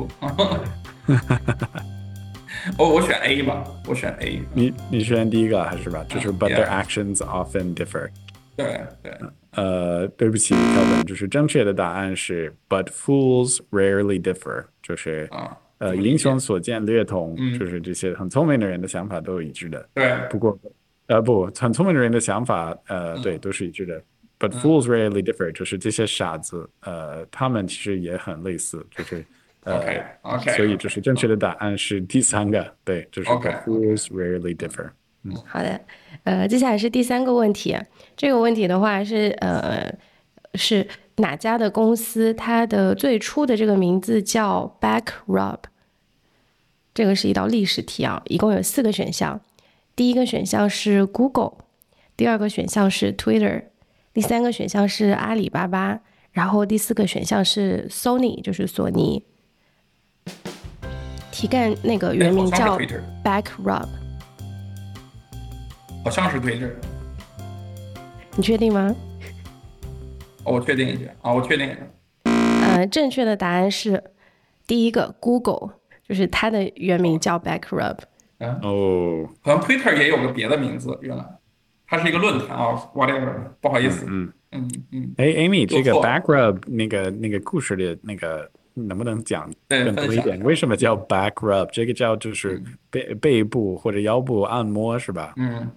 [2.78, 4.42] 哦，我选 A 吧，我选 A。
[4.54, 6.06] 你你选第一个还是吧？
[6.08, 8.10] 就是 but their actions often differ。
[8.56, 9.12] 对对，
[9.52, 19.90] 呃，对不起，Kelvin，就是正确的答案是 but fools rarely differ，就是啊，呃英雄所见略同，嗯就是这些很聪明的人的想法都是一致的。
[19.96, 20.60] 对不过，
[21.08, 24.00] 呃，不，很聪明的人的想法，呃，嗯对，都是一致的。
[24.42, 29.24] But fools rarely differ，就是这些傻子，呃，他们其实也很类似，就是
[29.66, 29.78] 呃
[30.24, 34.90] OK，OK，所以就是正确的答案是第三个，对，就是 OK，But fools rarely differ。
[35.46, 35.80] 好的，
[36.24, 37.78] 呃，接下来是第三个问题。
[38.18, 39.94] 这个问题的话是呃
[40.56, 40.88] 是
[41.18, 42.34] 哪家的公司？
[42.34, 45.60] 它的最初的这个名字叫 Backrub。
[46.96, 49.40] 这个是一道历史题啊，一共有四个选项。
[49.96, 51.60] 第一个选项是 Google，
[52.18, 53.66] 第二个选项是 Twitter，
[54.14, 56.00] 第三个选项是阿里巴巴，
[56.32, 59.24] 然后第四个选项是 Sony，就是索尼。
[61.32, 62.78] 题干那个原名叫
[63.24, 63.88] Backrub，
[66.04, 66.72] 好像是 Twitter。
[68.36, 68.94] 你确定吗？
[70.44, 71.78] 哦，我确定一下啊，我确定一下。
[72.26, 74.04] 呃，正确的答案是
[74.68, 75.76] 第一个 Google，
[76.08, 77.98] 就是它的原名叫 Backrub。
[78.40, 81.24] 哦，好像 Twitter 也有个别的名字，原来
[81.92, 84.06] 它是一个论坛啊，whatever，不好意思。
[84.08, 90.40] 嗯嗯嗯，哎，Amy，这个 backrub 那个那个故事的那个能不能讲更多一点？
[90.44, 91.70] 为什么叫 backrub？
[91.74, 95.34] 这个叫就是背背部或者腰部按摩是吧？
[95.36, 95.70] 嗯，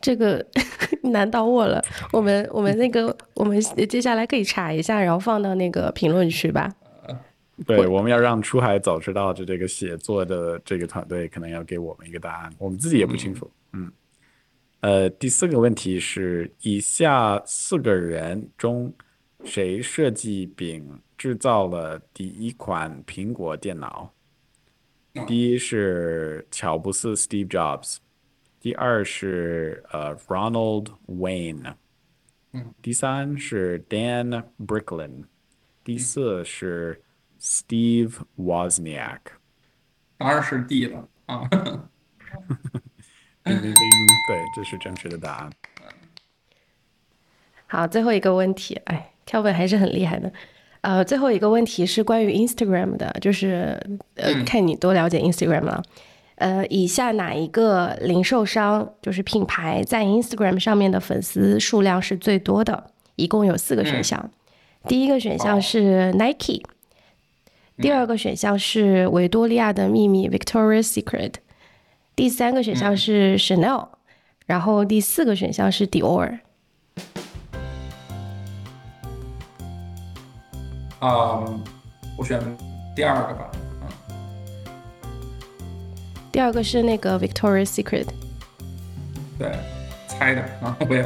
[0.00, 0.46] 这个
[1.02, 1.84] 难倒我了。
[2.12, 6.72] 我们我们那个我们接下来可以查一下，然后放到那个评论区吧。
[7.66, 13.50] 对，我们要让出海早知道的这个写作的这个团队可能要给我们一个答案，我们自己也不清楚。
[13.72, 13.90] 嗯，
[14.80, 18.92] 呃，第四个问题是：以下四个人中，
[19.44, 24.10] 谁设计并制造了第一款苹果电脑？
[25.26, 27.98] 第一是乔布斯 （Steve Jobs），
[28.58, 31.74] 第二是呃 Ronald Wayne，
[32.80, 35.24] 第三是 Dan Bricklin，
[35.84, 37.02] 第四是
[37.38, 39.20] Steve Wozniak。
[40.16, 41.46] 当然是 D 了啊。
[43.44, 43.90] 叮叮叮，
[44.28, 45.50] 对，这是正确的答案。
[47.66, 50.32] 好，最后一个问题，哎，Kelvin 还是很厉害的。
[50.82, 53.78] 呃，最后一个问题是关于 Instagram 的，就是
[54.16, 55.82] 呃，看你多了解 Instagram 了。
[56.36, 62.92] 呃，以下哪一个零售商就是品牌在 Instagram 上面的粉丝数量是最多的？
[63.16, 64.30] 一共有四个选项。
[64.88, 66.62] 第一个选项是 Nike，、
[67.76, 71.34] 第二个选项是维多利亚的秘密 Victoria's Secret，
[72.16, 73.88] 第三个选项是 Chanel，、
[74.46, 76.38] 然后第四个选项是 Dior。
[80.98, 81.42] 啊，
[82.18, 82.38] 我选
[82.94, 83.50] 第二个吧。
[83.80, 83.88] 嗯，
[86.30, 88.06] 第二个是那个 Victoria's Secret，
[89.38, 89.50] 对，
[90.06, 91.04] 猜的啊，不要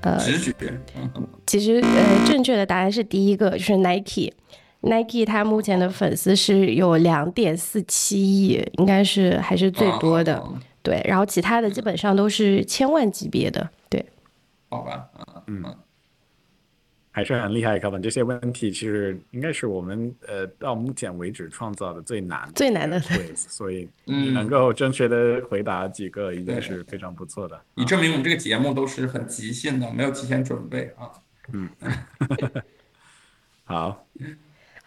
[0.00, 0.76] 呃直觉。
[0.96, 4.32] 嗯其实呃正确的答案是第一个，就是 Nike。
[4.86, 10.36] Nike 它目前的粉丝是有两点四七亿，应该是还是最多的。
[10.36, 13.68] 啊对，然后其他的基本上都是千万级别的。
[13.88, 14.06] 对，
[14.68, 15.08] 好吧，
[15.48, 15.76] 嗯嗯
[17.10, 27.60] 还是很厉害，高本这些问题其实应该是我们呃到目前为止创造的最难最难的 quiz， 所以嗯你能够正确的回答几个已经是非常不错的。
[27.74, 31.10] 以证明我们这个节目都是很即兴的，没有提前准备啊。
[31.52, 31.68] 嗯
[33.64, 34.06] 好，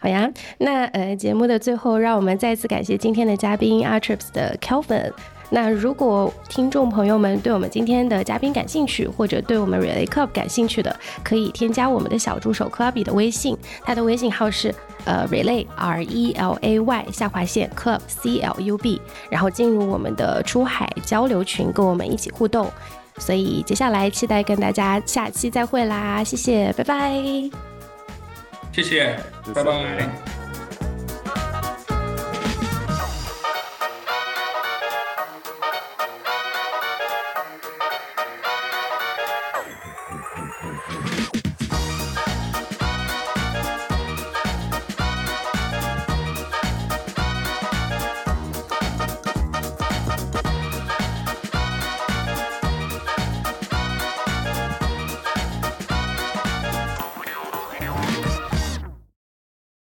[0.00, 5.12] 好呀，那呃，节目的最后，让我们再次感谢今天的嘉宾 Artrips 的 Kelvin。
[5.52, 14.74] 那如果听众朋友们对我们今天的嘉宾感兴趣，或者对我们 Relay Club 感兴趣的，可以添加我们的小助手 Clubby 的微信，他的微信号是
[15.04, 22.70] 呃 Relay R E L A Y 下划线 Club C L U B，然后进入我们的出海交流群，跟我们一起互动。
[23.18, 27.69] 所以接下来期待跟大家下期再会啦，谢谢，拜拜。
[28.72, 29.16] 谢谢，
[29.54, 30.39] 拜拜。